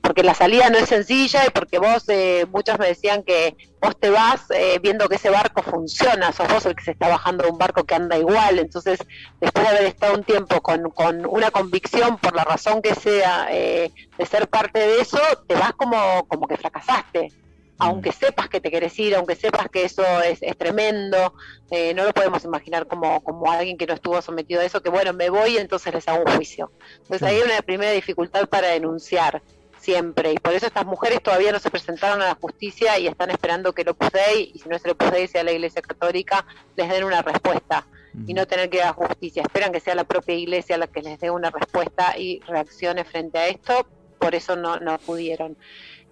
porque 0.00 0.22
la 0.22 0.34
salida 0.34 0.70
no 0.70 0.78
es 0.78 0.88
sencilla 0.88 1.46
y 1.46 1.50
porque 1.50 1.78
vos, 1.78 2.04
eh, 2.08 2.46
muchos 2.50 2.78
me 2.78 2.88
decían 2.88 3.22
que 3.22 3.56
vos 3.80 3.98
te 3.98 4.10
vas 4.10 4.50
eh, 4.50 4.78
viendo 4.82 5.08
que 5.08 5.16
ese 5.16 5.30
barco 5.30 5.62
funciona, 5.62 6.32
sos 6.32 6.48
vos 6.48 6.66
el 6.66 6.74
que 6.74 6.84
se 6.84 6.90
está 6.92 7.08
bajando 7.08 7.44
de 7.44 7.50
un 7.50 7.58
barco 7.58 7.84
que 7.84 7.94
anda 7.94 8.18
igual. 8.18 8.58
Entonces, 8.58 8.98
después 9.40 9.64
de 9.64 9.70
haber 9.70 9.86
estado 9.86 10.14
un 10.14 10.24
tiempo 10.24 10.60
con, 10.62 10.90
con 10.90 11.26
una 11.26 11.50
convicción, 11.50 12.18
por 12.18 12.34
la 12.34 12.44
razón 12.44 12.82
que 12.82 12.94
sea, 12.94 13.46
eh, 13.50 13.92
de 14.18 14.26
ser 14.26 14.48
parte 14.48 14.80
de 14.80 15.00
eso, 15.00 15.20
te 15.46 15.54
vas 15.54 15.72
como, 15.74 16.26
como 16.26 16.48
que 16.48 16.56
fracasaste 16.56 17.32
aunque 17.80 18.12
sepas 18.12 18.48
que 18.48 18.60
te 18.60 18.70
quieres 18.70 18.96
ir, 18.98 19.14
aunque 19.16 19.34
sepas 19.34 19.68
que 19.68 19.84
eso 19.84 20.02
es, 20.22 20.40
tremendo, 20.56 21.34
eh, 21.70 21.94
no 21.94 22.04
lo 22.04 22.12
podemos 22.12 22.44
imaginar 22.44 22.86
como, 22.86 23.22
como 23.24 23.50
alguien 23.50 23.76
que 23.76 23.86
no 23.86 23.94
estuvo 23.94 24.20
sometido 24.22 24.60
a 24.60 24.64
eso, 24.64 24.82
que 24.82 24.90
bueno, 24.90 25.12
me 25.12 25.30
voy 25.30 25.54
y 25.54 25.58
entonces 25.58 25.92
les 25.92 26.06
hago 26.06 26.24
un 26.24 26.32
juicio. 26.36 26.70
Entonces 26.98 27.22
ahí 27.22 27.36
hay 27.36 27.42
una 27.42 27.62
primera 27.62 27.92
dificultad 27.92 28.48
para 28.48 28.68
denunciar. 28.68 29.42
siempre. 29.80 30.32
Y 30.32 30.36
por 30.36 30.52
eso 30.52 30.66
estas 30.66 30.84
mujeres 30.84 31.22
todavía 31.22 31.52
no 31.52 31.58
se 31.58 31.70
presentaron 31.70 32.20
a 32.20 32.26
la 32.26 32.34
justicia 32.34 32.98
y 32.98 33.06
están 33.06 33.30
esperando 33.30 33.72
que 33.72 33.80
el 33.80 33.88
Opus 33.88 34.10
Dei, 34.12 34.52
y 34.54 34.58
si 34.58 34.68
no 34.68 34.76
es 34.76 34.84
el 34.84 34.90
Opus 34.90 35.10
Dei, 35.10 35.26
sea 35.26 35.42
la 35.42 35.52
Iglesia 35.52 35.80
Católica, 35.80 36.44
les 36.76 36.88
den 36.90 37.04
una 37.04 37.22
respuesta 37.22 37.86
y 38.26 38.34
no 38.34 38.46
tener 38.46 38.68
que 38.68 38.78
ir 38.78 38.82
a 38.82 38.92
justicia. 38.92 39.42
Esperan 39.42 39.72
que 39.72 39.80
sea 39.80 39.94
la 39.94 40.04
propia 40.04 40.34
Iglesia 40.34 40.76
la 40.76 40.86
que 40.86 41.00
les 41.00 41.18
dé 41.18 41.30
una 41.30 41.50
respuesta 41.50 42.16
y 42.18 42.40
reaccione 42.40 43.04
frente 43.04 43.38
a 43.38 43.48
esto, 43.48 43.86
por 44.18 44.34
eso 44.34 44.56
no, 44.56 44.78
no 44.78 44.98
pudieron. 44.98 45.56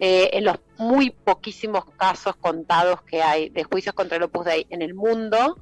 Eh, 0.01 0.31
en 0.35 0.45
los 0.45 0.59
muy 0.77 1.11
poquísimos 1.11 1.85
casos 1.97 2.37
contados 2.37 3.03
que 3.03 3.21
hay 3.21 3.49
de 3.49 3.65
juicios 3.65 3.95
contra 3.97 4.17
el 4.17 4.23
Opus 4.23 4.45
Dei 4.45 4.65
en 4.71 4.81
el 4.81 4.95
mundo, 4.95 5.59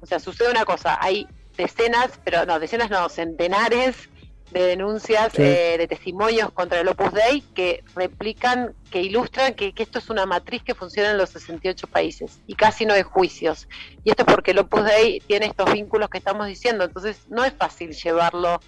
o 0.00 0.06
sea, 0.06 0.18
sucede 0.18 0.50
una 0.50 0.64
cosa, 0.64 0.96
hay 0.98 1.26
decenas, 1.58 2.18
pero 2.24 2.46
no, 2.46 2.58
decenas 2.58 2.88
no, 2.88 3.08
centenares 3.10 4.08
de 4.50 4.62
denuncias, 4.62 5.38
eh, 5.38 5.76
de 5.76 5.88
testimonios 5.88 6.52
contra 6.52 6.80
el 6.80 6.88
Opus 6.88 7.12
Dei 7.12 7.42
que 7.54 7.84
replican, 7.94 8.74
que 8.90 9.02
ilustran 9.02 9.52
que, 9.52 9.74
esto 9.76 9.98
es 9.98 10.08
una 10.08 10.24
matriz 10.24 10.62
que 10.62 10.74
funciona 10.74 11.10
en 11.10 11.18
los 11.18 11.30
68 11.30 11.86
países 11.88 12.40
y 12.46 12.54
casi 12.54 12.86
no 12.86 12.94
hay 12.94 13.02
juicios. 13.02 13.68
Y 14.04 14.10
esto 14.10 14.22
es 14.26 14.32
porque 14.32 14.52
el 14.52 14.60
Opus 14.60 14.84
Dei 14.84 15.20
tiene 15.20 15.46
estos 15.46 15.70
vínculos 15.70 16.08
que 16.08 16.18
estamos 16.18 16.46
diciendo, 16.46 16.84
entonces 16.84 17.26
no 17.28 17.44
es 17.44 17.52
fácil 17.52 17.92
llevarlo 17.92 18.60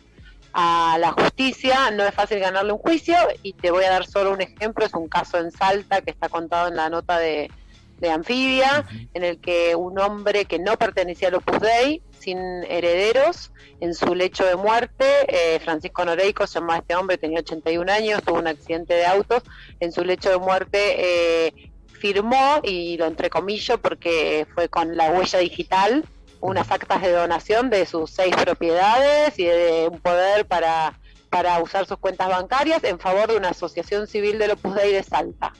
a 0.52 0.96
la 0.98 1.12
justicia, 1.12 1.90
no 1.90 2.04
es 2.04 2.14
fácil 2.14 2.38
ganarle 2.40 2.72
un 2.72 2.78
juicio 2.78 3.16
y 3.42 3.52
te 3.52 3.70
voy 3.70 3.84
a 3.84 3.90
dar 3.90 4.06
solo 4.06 4.32
un 4.32 4.40
ejemplo, 4.40 4.84
es 4.84 4.94
un 4.94 5.08
caso 5.08 5.38
en 5.38 5.50
Salta 5.50 6.00
que 6.00 6.10
está 6.10 6.28
contado 6.28 6.68
en 6.68 6.76
la 6.76 6.88
nota 6.88 7.18
de, 7.18 7.50
de 8.00 8.10
Anfibia, 8.10 8.86
en 9.14 9.24
el 9.24 9.38
que 9.38 9.74
un 9.74 9.98
hombre 9.98 10.44
que 10.44 10.58
no 10.58 10.76
pertenecía 10.76 11.28
al 11.28 11.34
Opus 11.34 11.60
Dei, 11.60 12.02
sin 12.18 12.38
herederos, 12.68 13.52
en 13.80 13.94
su 13.94 14.14
lecho 14.14 14.44
de 14.44 14.56
muerte, 14.56 15.04
eh, 15.28 15.60
Francisco 15.60 16.04
Noreico 16.04 16.46
se 16.46 16.54
llamaba 16.54 16.78
este 16.78 16.94
hombre, 16.94 17.18
tenía 17.18 17.40
81 17.40 17.90
años, 17.90 18.22
tuvo 18.22 18.38
un 18.38 18.48
accidente 18.48 18.94
de 18.94 19.06
autos, 19.06 19.42
en 19.80 19.92
su 19.92 20.04
lecho 20.04 20.30
de 20.30 20.38
muerte 20.38 21.46
eh, 21.46 21.70
firmó, 21.92 22.60
y 22.62 22.96
lo 22.96 23.06
entrecomillo 23.06 23.78
porque 23.78 24.46
fue 24.54 24.68
con 24.68 24.96
la 24.96 25.10
huella 25.10 25.38
digital, 25.38 26.04
unas 26.40 26.70
actas 26.70 27.02
de 27.02 27.12
donación 27.12 27.70
de 27.70 27.86
sus 27.86 28.10
seis 28.10 28.34
propiedades 28.36 29.38
y 29.38 29.44
de 29.44 29.88
un 29.90 30.00
poder 30.00 30.46
para, 30.46 30.98
para 31.30 31.60
usar 31.62 31.86
sus 31.86 31.98
cuentas 31.98 32.28
bancarias 32.28 32.84
en 32.84 32.98
favor 32.98 33.28
de 33.28 33.36
una 33.36 33.50
asociación 33.50 34.06
civil 34.06 34.38
del 34.38 34.52
Opus 34.52 34.74
Dei 34.74 34.92
de 34.92 35.02
Salta. 35.02 35.52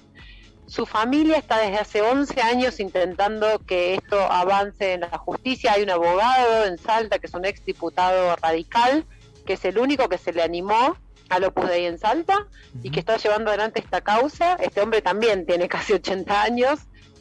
Su 0.67 0.85
familia 0.85 1.38
está 1.38 1.59
desde 1.59 1.79
hace 1.79 2.03
11 2.03 2.43
años 2.43 2.79
intentando 2.79 3.59
que 3.61 3.95
esto 3.95 4.21
avance 4.21 4.93
en 4.93 5.01
la 5.01 5.17
justicia. 5.17 5.73
Hay 5.73 5.83
un 5.83 5.91
abogado 5.91 6.67
en 6.67 6.77
Salta 6.77 7.19
que 7.19 7.27
es 7.27 7.35
un 7.35 7.47
ex 7.47 7.64
diputado 7.64 8.37
radical, 8.37 9.07
que 9.47 9.55
es 9.55 9.64
el 9.64 9.79
único 9.79 10.09
que 10.11 10.19
se 10.19 10.33
le 10.33 10.43
animó 10.43 10.97
al 11.31 11.45
Opus 11.45 11.69
Dei 11.69 11.87
en 11.87 11.99
Salta 11.99 12.47
y 12.83 12.91
que 12.91 13.01
está 13.01 13.17
llevando 13.17 13.51
adelante 13.51 13.81
esta 13.81 14.03
causa. 14.03 14.55
Este 14.57 14.83
hombre 14.83 15.01
también 15.01 15.47
tiene 15.47 15.69
casi 15.69 15.95
80 15.95 16.43
años 16.43 16.81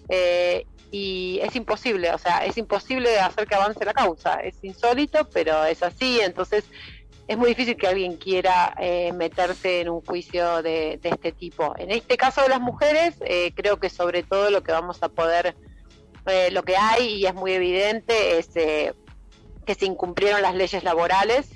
eh, 0.10 0.66
y 0.92 1.40
es 1.42 1.56
imposible, 1.56 2.12
o 2.14 2.18
sea, 2.18 2.46
es 2.46 2.58
imposible 2.58 3.20
hacer 3.20 3.48
que 3.48 3.56
avance 3.56 3.84
la 3.84 3.94
causa. 3.94 4.36
Es 4.36 4.64
insólito, 4.64 5.28
pero 5.30 5.66
es 5.66 5.84
así. 5.84 6.20
Entonces, 6.22 6.64
es 7.28 7.38
muy 7.38 7.50
difícil 7.50 7.76
que 7.76 7.88
alguien 7.88 8.16
quiera 8.16 8.74
eh, 8.80 9.12
meterse 9.12 9.82
en 9.82 9.90
un 9.90 10.02
juicio 10.02 10.62
de, 10.62 11.00
este 11.04 11.34
tipo. 11.34 11.74
En 11.78 11.92
este 11.92 12.16
caso 12.16 12.42
de 12.42 12.50
las 12.50 12.62
mujeres, 12.62 13.16
eh, 13.22 13.52
creo 13.54 13.78
que 13.78 13.90
sobre 13.90 14.24
todo 14.24 14.50
lo 14.50 14.64
que 14.64 14.72
vamos 14.72 15.04
a 15.04 15.10
poder, 15.10 15.56
eh, 16.26 16.50
lo 16.52 16.64
que 16.64 16.78
hay 16.78 17.16
y 17.16 17.26
es 17.26 17.34
muy 17.34 17.52
evidente 17.52 18.38
es 18.38 18.48
que 18.48 19.76
se 19.76 19.86
incumplieron 19.86 20.42
las 20.42 20.56
leyes 20.56 20.84
laborales, 20.84 21.50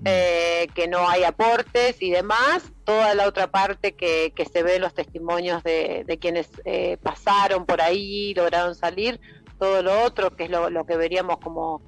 mm. 0.00 0.72
que 0.74 0.88
no 0.88 1.08
hay 1.08 1.24
aportes 1.24 2.00
y 2.00 2.10
demás. 2.10 2.72
Toda 2.84 3.14
la 3.14 3.26
otra 3.26 3.50
parte 3.50 3.94
que, 3.94 4.32
se 4.50 4.62
ve 4.62 4.78
los 4.78 4.94
testimonios 4.94 5.62
de, 5.62 6.18
quienes 6.20 6.48
pasaron 7.02 7.66
por 7.66 7.80
ahí, 7.82 8.32
lograron 8.34 8.74
salir, 8.74 9.20
todo 9.58 9.82
lo 9.82 10.02
otro, 10.02 10.34
que 10.34 10.44
es 10.44 10.50
lo 10.50 10.86
que 10.86 10.96
veríamos 10.96 11.38
como 11.38 11.82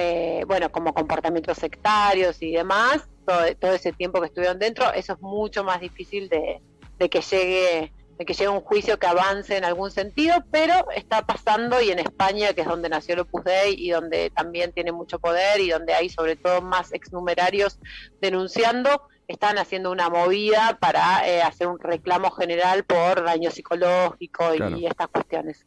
eh, 0.00 0.44
bueno, 0.46 0.70
como 0.70 0.94
comportamientos 0.94 1.58
sectarios 1.58 2.40
y 2.40 2.52
demás, 2.52 3.08
todo, 3.26 3.72
ese 3.74 3.92
tiempo 3.92 4.20
que 4.20 4.26
estuvieron 4.26 4.56
dentro, 4.58 4.92
eso 4.92 5.14
es 5.14 5.20
mucho 5.20 5.64
más 5.64 5.80
difícil 5.80 6.28
de, 6.28 6.60
que 7.08 7.20
llegue 7.20 7.92
de 8.18 8.24
que 8.24 8.34
llegue 8.34 8.48
un 8.48 8.60
juicio 8.60 8.98
que 8.98 9.06
avance 9.06 9.56
en 9.56 9.64
algún 9.64 9.92
sentido, 9.92 10.44
pero 10.50 10.90
está 10.90 11.24
pasando 11.24 11.80
y 11.80 11.90
en 11.90 12.00
España, 12.00 12.52
que 12.52 12.62
es 12.62 12.66
donde 12.66 12.88
nació 12.88 13.14
el 13.14 13.20
Opus 13.20 13.44
Dei 13.44 13.74
y 13.78 13.90
donde 13.90 14.30
también 14.30 14.72
tiene 14.72 14.90
mucho 14.90 15.20
poder 15.20 15.60
y 15.60 15.70
donde 15.70 15.94
hay 15.94 16.08
sobre 16.08 16.34
todo 16.34 16.60
más 16.60 16.92
exnumerarios 16.92 17.78
denunciando, 18.20 19.08
están 19.28 19.58
haciendo 19.58 19.92
una 19.92 20.08
movida 20.08 20.78
para 20.80 21.28
eh, 21.28 21.42
hacer 21.42 21.68
un 21.68 21.78
reclamo 21.78 22.30
general 22.32 22.82
por 22.84 23.22
daño 23.22 23.52
psicológico 23.52 24.52
y, 24.54 24.86
estas 24.86 25.08
cuestiones. 25.08 25.64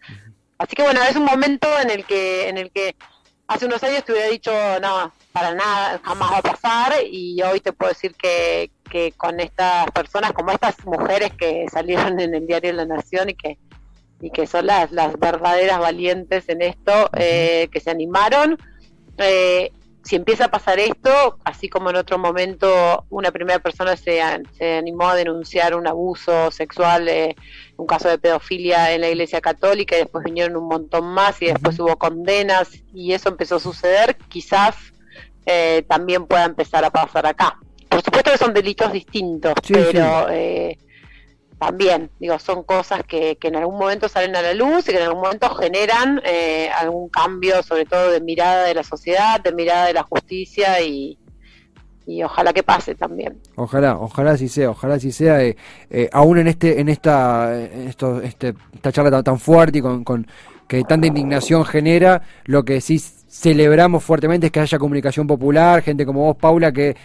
Así 0.57 0.75
que 0.75 0.83
bueno, 0.83 1.01
es 1.03 1.15
un 1.15 1.23
momento 1.23 1.67
en 1.79 1.89
el 1.89 2.05
que 2.05 2.49
en 2.49 2.57
el 2.57 2.71
que 2.71 2.95
hace 3.47 3.65
unos 3.65 3.81
años 3.83 4.03
te 4.03 4.11
hubiera 4.11 4.29
dicho, 4.29 4.51
no, 4.81 5.13
para 5.31 5.53
nada, 5.53 6.01
jamás 6.03 6.31
va 6.31 6.37
a 6.37 6.41
pasar 6.41 6.93
y 7.09 7.41
hoy 7.43 7.61
te 7.61 7.71
puedo 7.71 7.89
decir 7.89 8.13
que, 8.15 8.71
que 8.91 9.13
con 9.13 9.39
estas 9.39 9.89
personas, 9.91 10.33
como 10.33 10.51
estas 10.51 10.85
mujeres 10.85 11.31
que 11.33 11.65
salieron 11.71 12.19
en 12.19 12.35
el 12.35 12.45
diario 12.45 12.73
La 12.73 12.85
Nación 12.85 13.29
y 13.29 13.35
que, 13.35 13.57
y 14.19 14.29
que 14.29 14.45
son 14.45 14.67
las, 14.67 14.91
las 14.91 15.17
verdaderas 15.17 15.79
valientes 15.79 16.49
en 16.49 16.61
esto, 16.61 17.09
eh, 17.17 17.69
que 17.71 17.79
se 17.79 17.89
animaron, 17.89 18.57
eh, 19.17 19.71
si 20.03 20.15
empieza 20.15 20.45
a 20.45 20.51
pasar 20.51 20.79
esto, 20.79 21.37
así 21.45 21.69
como 21.69 21.89
en 21.91 21.95
otro 21.95 22.17
momento 22.17 23.05
una 23.09 23.31
primera 23.31 23.59
persona 23.59 23.95
se, 23.95 24.19
se 24.57 24.77
animó 24.77 25.09
a 25.09 25.15
denunciar 25.15 25.75
un 25.75 25.87
abuso 25.87 26.51
sexual, 26.51 27.07
eh, 27.07 27.35
un 27.77 27.85
caso 27.85 28.09
de 28.09 28.17
pedofilia 28.17 28.93
en 28.93 29.01
la 29.01 29.09
Iglesia 29.09 29.41
Católica, 29.41 29.95
y 29.95 29.99
después 29.99 30.23
vinieron 30.23 30.57
un 30.57 30.67
montón 30.67 31.05
más 31.05 31.41
y 31.41 31.45
después 31.45 31.79
hubo 31.79 31.97
condenas 31.97 32.69
y 32.93 33.13
eso 33.13 33.29
empezó 33.29 33.55
a 33.55 33.59
suceder, 33.59 34.17
quizás 34.27 34.75
eh, 35.45 35.85
también 35.87 36.25
pueda 36.25 36.45
empezar 36.45 36.83
a 36.83 36.89
pasar 36.89 37.25
acá. 37.25 37.59
Por 37.91 38.01
supuesto 38.01 38.31
que 38.31 38.37
son 38.37 38.53
delitos 38.53 38.91
distintos, 38.91 39.53
pero... 39.67 40.29
Eh, 40.29 40.77
también, 41.59 42.09
digo, 42.19 42.39
son 42.39 42.63
cosas 42.63 43.03
que, 43.03 43.35
que, 43.35 43.49
en 43.49 43.55
algún 43.55 43.77
momento 43.77 44.09
salen 44.09 44.35
a 44.35 44.41
la 44.41 44.55
luz 44.55 44.89
y 44.89 44.93
que 44.93 44.97
en 44.97 45.03
algún 45.03 45.21
momento 45.21 45.47
generan 45.53 46.19
eh, 46.25 46.71
algún 46.75 47.07
cambio, 47.09 47.61
sobre 47.61 47.85
todo 47.85 48.09
de 48.09 48.19
mirada 48.19 48.63
de 48.65 48.73
la 48.73 48.81
sociedad, 48.81 49.39
de 49.39 49.53
mirada 49.53 49.85
de 49.85 49.93
la 49.93 50.01
justicia 50.01 50.81
y, 50.81 51.19
y 52.07 52.23
ojalá 52.23 52.51
que 52.51 52.63
pase 52.63 52.95
también. 52.95 53.39
Ojalá, 53.57 53.95
ojalá 53.97 54.31
así 54.31 54.47
sea, 54.47 54.71
ojalá 54.71 54.95
así 54.95 55.11
sea, 55.11 55.43
eh, 55.43 55.55
eh, 55.91 56.09
aún 56.11 56.39
en 56.39 56.47
este, 56.47 56.81
en 56.81 56.89
esta, 56.89 57.55
esto, 57.61 58.21
este, 58.21 58.55
esta 58.73 58.91
charla 58.91 59.21
tan, 59.21 59.37
fuerte 59.37 59.77
y 59.77 59.81
con, 59.83 60.03
con, 60.03 60.25
que 60.67 60.83
tanta 60.83 61.05
indignación 61.05 61.63
genera, 61.63 62.23
lo 62.45 62.65
que 62.65 62.81
sí 62.81 62.97
celebramos 62.97 64.03
fuertemente 64.03 64.47
es 64.47 64.51
que 64.51 64.61
haya 64.61 64.79
comunicación 64.79 65.27
popular, 65.27 65.83
gente 65.83 66.07
como 66.07 66.21
vos, 66.21 66.37
Paula, 66.37 66.71
que 66.71 66.95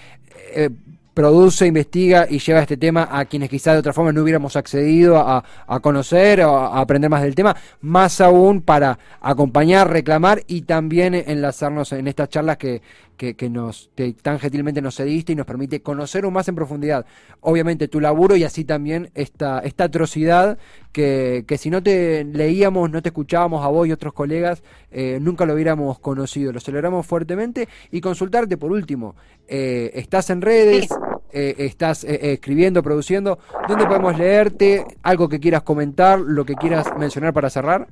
produce, 1.16 1.66
investiga 1.66 2.26
y 2.28 2.38
lleva 2.40 2.60
este 2.60 2.76
tema 2.76 3.08
a 3.10 3.24
quienes 3.24 3.48
quizás 3.48 3.72
de 3.72 3.78
otra 3.78 3.94
forma 3.94 4.12
no 4.12 4.22
hubiéramos 4.22 4.54
accedido 4.54 5.16
a, 5.16 5.42
conocer 5.80 6.42
o 6.42 6.58
a 6.58 6.78
aprender 6.78 7.08
más 7.08 7.22
del 7.22 7.34
tema, 7.34 7.56
más 7.80 8.20
aún 8.20 8.60
para 8.60 8.98
acompañar, 9.22 9.90
reclamar 9.90 10.42
y 10.46 10.62
también 10.62 11.14
enlazarnos 11.14 11.92
en 11.92 12.06
estas 12.06 12.28
charlas 12.28 12.58
que, 12.58 12.82
que, 13.16 13.50
nos 13.50 13.90
tan 14.22 14.38
gentilmente 14.38 14.82
nos 14.82 14.96
cediste 14.96 15.32
y 15.32 15.36
nos 15.36 15.46
permite 15.46 15.82
conocer 15.82 16.24
aún 16.24 16.34
más 16.34 16.48
en 16.48 16.54
profundidad, 16.54 17.06
obviamente 17.40 17.88
tu 17.88 18.00
laburo 18.00 18.36
y 18.36 18.44
así 18.44 18.64
también 18.64 19.10
esta, 19.14 19.60
esta 19.60 19.84
atrocidad 19.84 20.58
que, 20.92 21.44
que 21.46 21.58
si 21.58 21.70
no 21.70 21.82
te 21.82 22.24
leíamos, 22.24 22.90
no 22.90 23.02
te 23.02 23.08
escuchábamos 23.10 23.64
a 23.64 23.68
vos 23.68 23.86
y 23.86 23.92
otros 23.92 24.12
colegas, 24.12 24.62
eh, 24.90 25.18
nunca 25.20 25.44
lo 25.44 25.54
hubiéramos 25.54 25.98
conocido. 25.98 26.52
Lo 26.52 26.60
celebramos 26.60 27.06
fuertemente 27.06 27.68
y 27.90 28.00
consultarte 28.00 28.56
por 28.56 28.72
último, 28.72 29.14
eh, 29.48 29.90
estás 29.94 30.30
en 30.30 30.42
redes, 30.42 30.88
eh, 31.32 31.54
estás 31.58 32.04
escribiendo, 32.04 32.82
produciendo, 32.82 33.38
¿dónde 33.68 33.86
podemos 33.86 34.18
leerte? 34.18 34.84
¿Algo 35.02 35.28
que 35.28 35.40
quieras 35.40 35.62
comentar, 35.62 36.18
lo 36.18 36.44
que 36.44 36.54
quieras 36.54 36.86
mencionar 36.98 37.32
para 37.32 37.50
cerrar? 37.50 37.88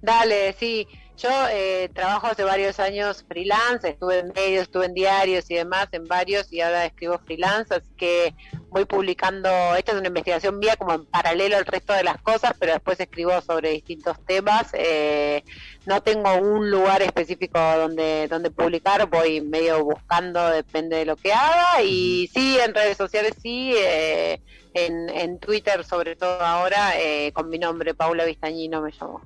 Dale, 0.00 0.54
sí. 0.58 0.86
Yo 1.18 1.30
eh, 1.50 1.90
trabajo 1.92 2.28
hace 2.28 2.44
varios 2.44 2.78
años 2.78 3.24
freelance, 3.26 3.88
estuve 3.88 4.20
en 4.20 4.28
medios, 4.28 4.62
estuve 4.62 4.86
en 4.86 4.94
diarios 4.94 5.50
y 5.50 5.56
demás, 5.56 5.88
en 5.90 6.06
varios, 6.06 6.52
y 6.52 6.60
ahora 6.60 6.86
escribo 6.86 7.18
freelance, 7.18 7.74
así 7.74 7.90
que 7.96 8.36
voy 8.68 8.84
publicando, 8.84 9.48
esta 9.74 9.92
es 9.92 9.98
una 9.98 10.06
investigación 10.06 10.60
mía 10.60 10.76
como 10.76 10.92
en 10.92 11.06
paralelo 11.06 11.56
al 11.56 11.66
resto 11.66 11.92
de 11.92 12.04
las 12.04 12.22
cosas, 12.22 12.52
pero 12.60 12.74
después 12.74 13.00
escribo 13.00 13.40
sobre 13.40 13.70
distintos 13.70 14.16
temas. 14.26 14.68
Eh, 14.74 15.42
no 15.86 16.00
tengo 16.04 16.32
un 16.36 16.70
lugar 16.70 17.02
específico 17.02 17.58
donde, 17.58 18.28
donde 18.28 18.52
publicar, 18.52 19.08
voy 19.08 19.40
medio 19.40 19.82
buscando, 19.82 20.48
depende 20.50 20.98
de 20.98 21.04
lo 21.04 21.16
que 21.16 21.32
haga, 21.32 21.82
y 21.82 22.30
sí, 22.32 22.58
en 22.60 22.72
redes 22.72 22.96
sociales 22.96 23.34
sí, 23.42 23.72
eh, 23.76 24.40
en, 24.72 25.08
en 25.08 25.40
Twitter 25.40 25.84
sobre 25.84 26.14
todo 26.14 26.40
ahora, 26.44 26.92
con 27.32 27.48
mi 27.48 27.58
nombre, 27.58 27.92
Paula 27.94 28.24
Vistañino 28.24 28.80
me 28.82 28.92
llamo. 28.92 29.20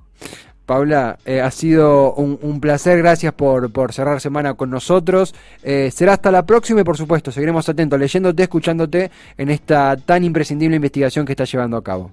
Paula, 0.65 1.17
eh, 1.25 1.41
ha 1.41 1.51
sido 1.51 2.13
un, 2.13 2.61
placer, 2.61 2.97
gracias 2.99 3.33
por, 3.33 3.71
por, 3.71 3.91
cerrar 3.91 4.21
semana 4.21 4.53
con 4.53 4.69
nosotros. 4.69 5.35
Eh, 5.61 5.91
será 5.91 6.13
hasta 6.13 6.31
la 6.31 6.45
próxima 6.45 6.81
y 6.81 6.83
por 6.83 6.97
supuesto 6.97 7.31
seguiremos 7.31 7.67
atentos, 7.67 7.99
leyéndote, 7.99 8.43
escuchándote 8.43 9.11
en 9.37 9.49
esta 9.49 9.97
tan 9.97 10.23
imprescindible 10.23 10.77
investigación 10.77 11.25
que 11.25 11.33
estás 11.33 11.51
llevando 11.51 11.75
a 11.75 11.83
cabo. 11.83 12.11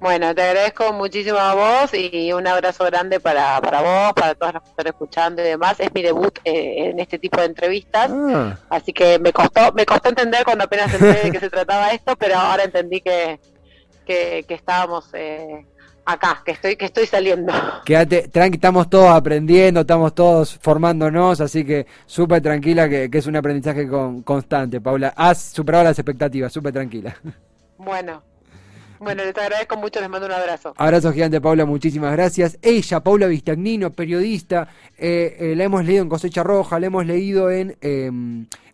Bueno, 0.00 0.34
te 0.34 0.42
agradezco 0.42 0.92
muchísimo 0.92 1.38
a 1.38 1.54
vos 1.54 1.94
y 1.94 2.32
un 2.32 2.46
abrazo 2.46 2.84
grande 2.84 3.20
para, 3.20 3.60
para 3.60 3.82
vos, 3.82 4.12
para 4.14 4.34
todos 4.34 4.54
los 4.54 4.62
que 4.62 4.70
están 4.70 4.86
escuchando 4.86 5.42
y 5.42 5.44
demás. 5.44 5.80
Es 5.80 5.92
mi 5.94 6.02
debut 6.02 6.38
eh, 6.44 6.90
en 6.90 7.00
este 7.00 7.18
tipo 7.18 7.40
de 7.40 7.46
entrevistas, 7.46 8.10
ah. 8.12 8.58
así 8.68 8.92
que 8.92 9.18
me 9.18 9.32
costó 9.32 9.72
me 9.72 9.86
costó 9.86 10.08
entender 10.08 10.44
cuando 10.44 10.64
apenas 10.64 10.92
entendí 10.92 11.20
de 11.20 11.30
qué 11.32 11.40
se 11.40 11.50
trataba 11.50 11.90
esto, 11.90 12.16
pero 12.16 12.36
ahora 12.36 12.64
entendí 12.64 13.00
que, 13.00 13.40
que, 14.04 14.44
estábamos 14.48 15.08
eh, 15.14 15.66
acá, 16.04 16.42
que 16.44 16.52
estoy, 16.52 16.76
que 16.76 16.86
estoy 16.86 17.06
saliendo. 17.06 17.52
Quédate, 17.84 18.28
tranqui, 18.28 18.56
estamos 18.56 18.88
todos 18.88 19.10
aprendiendo, 19.10 19.80
estamos 19.80 20.14
todos 20.14 20.58
formándonos, 20.58 21.40
así 21.40 21.64
que 21.64 21.86
súper 22.06 22.42
tranquila 22.42 22.88
que, 22.88 23.08
es 23.12 23.26
un 23.26 23.36
aprendizaje 23.36 23.88
con, 23.88 24.22
constante, 24.22 24.80
Paula. 24.80 25.12
Has 25.16 25.42
superado 25.42 25.84
las 25.84 25.98
expectativas, 25.98 26.52
súper 26.52 26.72
tranquila. 26.72 27.16
Bueno. 27.78 28.22
Bueno, 29.02 29.24
les 29.24 29.36
agradezco 29.36 29.76
mucho, 29.76 30.00
les 30.00 30.08
mando 30.08 30.26
un 30.26 30.32
abrazo. 30.32 30.74
Abrazo 30.76 31.12
gigante, 31.12 31.40
Paula, 31.40 31.66
muchísimas 31.66 32.12
gracias. 32.12 32.56
Ella, 32.62 33.00
Paula 33.00 33.26
Vistagnino, 33.26 33.90
periodista, 33.90 34.68
eh, 34.96 35.36
eh, 35.40 35.56
la 35.56 35.64
hemos 35.64 35.84
leído 35.84 36.02
en 36.02 36.08
Cosecha 36.08 36.44
Roja, 36.44 36.78
la 36.78 36.86
hemos 36.86 37.04
leído 37.04 37.50
en 37.50 37.76
eh, 37.80 38.10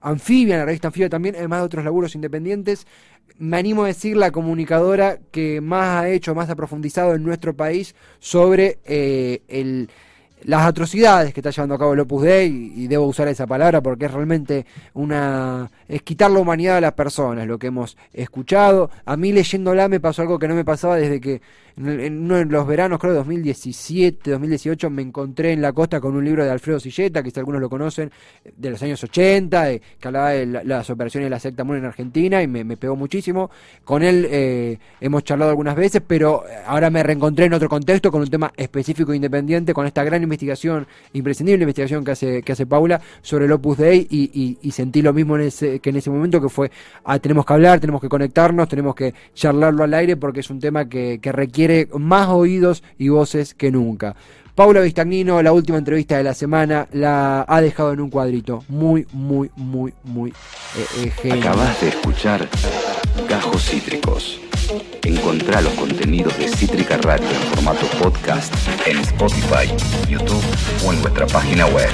Anfibia, 0.02 0.56
en 0.56 0.60
la 0.60 0.66
revista 0.66 0.88
Anfibia 0.88 1.08
también, 1.08 1.34
además 1.34 1.60
de 1.60 1.64
otros 1.64 1.84
laburos 1.84 2.14
independientes 2.14 2.86
me 3.38 3.56
animo 3.56 3.84
a 3.84 3.86
decir, 3.86 4.16
la 4.16 4.32
comunicadora 4.32 5.18
que 5.30 5.60
más 5.60 6.02
ha 6.02 6.08
hecho, 6.08 6.34
más 6.34 6.50
ha 6.50 6.56
profundizado 6.56 7.14
en 7.14 7.22
nuestro 7.22 7.54
país 7.54 7.94
sobre 8.18 8.78
eh, 8.84 9.42
el, 9.48 9.88
las 10.44 10.66
atrocidades 10.66 11.32
que 11.32 11.40
está 11.40 11.50
llevando 11.50 11.74
a 11.74 11.78
cabo 11.78 11.94
el 11.94 12.00
Opus 12.00 12.22
Dei, 12.22 12.72
y, 12.76 12.86
debo 12.86 13.06
usar 13.06 13.28
esa 13.28 13.46
palabra 13.46 13.80
porque 13.82 14.06
es 14.06 14.12
realmente 14.12 14.66
una. 14.94 15.70
es 15.88 16.02
quitar 16.02 16.30
la 16.30 16.40
humanidad 16.40 16.78
a 16.78 16.80
las 16.80 16.92
personas, 16.92 17.46
lo 17.46 17.58
que 17.58 17.68
hemos 17.68 17.96
escuchado. 18.12 18.90
A 19.04 19.16
mí 19.16 19.32
leyéndola 19.32 19.88
me 19.88 20.00
pasó 20.00 20.22
algo 20.22 20.38
que 20.38 20.48
no 20.48 20.54
me 20.54 20.64
pasaba 20.64 20.96
desde 20.96 21.20
que 21.20 21.40
en 21.78 22.24
uno 22.24 22.36
de 22.36 22.44
los 22.46 22.66
veranos, 22.66 22.98
creo, 22.98 23.12
de 23.12 23.18
2017, 23.18 24.32
2018, 24.32 24.90
me 24.90 25.02
encontré 25.02 25.52
en 25.52 25.62
la 25.62 25.72
costa 25.72 26.00
con 26.00 26.16
un 26.16 26.24
libro 26.24 26.44
de 26.44 26.50
Alfredo 26.50 26.80
Silleta, 26.80 27.22
que 27.22 27.30
si 27.30 27.38
algunos 27.38 27.60
lo 27.60 27.70
conocen, 27.70 28.10
de 28.56 28.70
los 28.70 28.82
años 28.82 29.02
80, 29.04 29.78
que 30.00 30.08
hablaba 30.08 30.30
de 30.30 30.46
las 30.64 30.90
operaciones 30.90 31.26
de 31.26 31.30
la 31.30 31.38
secta 31.38 31.62
MUN 31.64 31.76
en 31.76 31.84
Argentina, 31.84 32.42
y 32.42 32.48
me, 32.48 32.76
pegó 32.76 32.96
muchísimo. 32.96 33.50
Con 33.84 34.02
él 34.02 34.26
eh, 34.28 34.78
hemos 35.00 35.22
charlado 35.22 35.50
algunas 35.50 35.76
veces, 35.76 36.02
pero 36.04 36.42
ahora 36.66 36.90
me 36.90 37.02
reencontré 37.02 37.46
en 37.46 37.54
otro 37.54 37.68
contexto 37.68 38.10
con 38.10 38.22
un 38.22 38.28
tema 38.28 38.52
específico 38.56 39.12
e 39.12 39.16
independiente, 39.16 39.72
con 39.72 39.86
esta 39.86 40.02
gran 40.02 40.22
investigación, 40.22 40.86
imprescindible 41.12 41.62
investigación 41.62 42.04
que 42.04 42.10
hace, 42.10 42.42
que 42.42 42.52
hace 42.52 42.66
Paula 42.66 43.00
sobre 43.22 43.44
el 43.44 43.52
Opus 43.52 43.78
Dei, 43.78 44.06
y, 44.10 44.70
sentí 44.72 45.02
lo 45.02 45.12
mismo 45.12 45.36
en 45.36 45.42
ese, 45.42 45.80
que 45.80 45.90
en 45.90 45.96
ese 45.96 46.10
momento, 46.10 46.40
que 46.40 46.48
fue, 46.48 46.70
ah, 47.04 47.18
tenemos 47.18 47.44
que 47.44 47.52
hablar, 47.52 47.80
tenemos 47.80 48.00
que 48.00 48.08
conectarnos, 48.08 48.68
tenemos 48.68 48.94
que 48.94 49.12
charlarlo 49.34 49.84
al 49.84 49.94
aire, 49.94 50.16
porque 50.16 50.40
es 50.40 50.50
un 50.50 50.60
tema 50.60 50.88
que 50.88 51.18
requiere 51.24 51.67
más 51.98 52.28
oídos 52.28 52.82
y 52.98 53.08
voces 53.08 53.54
que 53.54 53.70
nunca. 53.70 54.14
Paula 54.58 54.80
Vistagnino, 54.80 55.40
la 55.40 55.52
última 55.52 55.78
entrevista 55.78 56.16
de 56.16 56.24
la 56.24 56.34
semana, 56.34 56.88
la 56.90 57.44
ha 57.46 57.60
dejado 57.60 57.92
en 57.92 58.00
un 58.00 58.10
cuadrito. 58.10 58.64
Muy, 58.68 59.06
muy, 59.12 59.52
muy, 59.54 59.94
muy 60.02 60.30
eh, 60.76 61.12
eh 61.22 61.32
Acabas 61.32 61.80
de 61.80 61.90
escuchar 61.90 62.48
Gajos 63.28 63.62
Cítricos. 63.62 64.40
Encontrá 65.04 65.60
los 65.60 65.72
contenidos 65.74 66.36
de 66.38 66.48
Cítrica 66.48 66.96
Radio 66.96 67.28
en 67.28 67.54
formato 67.54 67.86
podcast 68.02 68.52
en 68.84 68.98
Spotify, 68.98 69.68
YouTube 70.08 70.42
o 70.84 70.92
en 70.92 71.02
nuestra 71.02 71.28
página 71.28 71.66
web. 71.66 71.88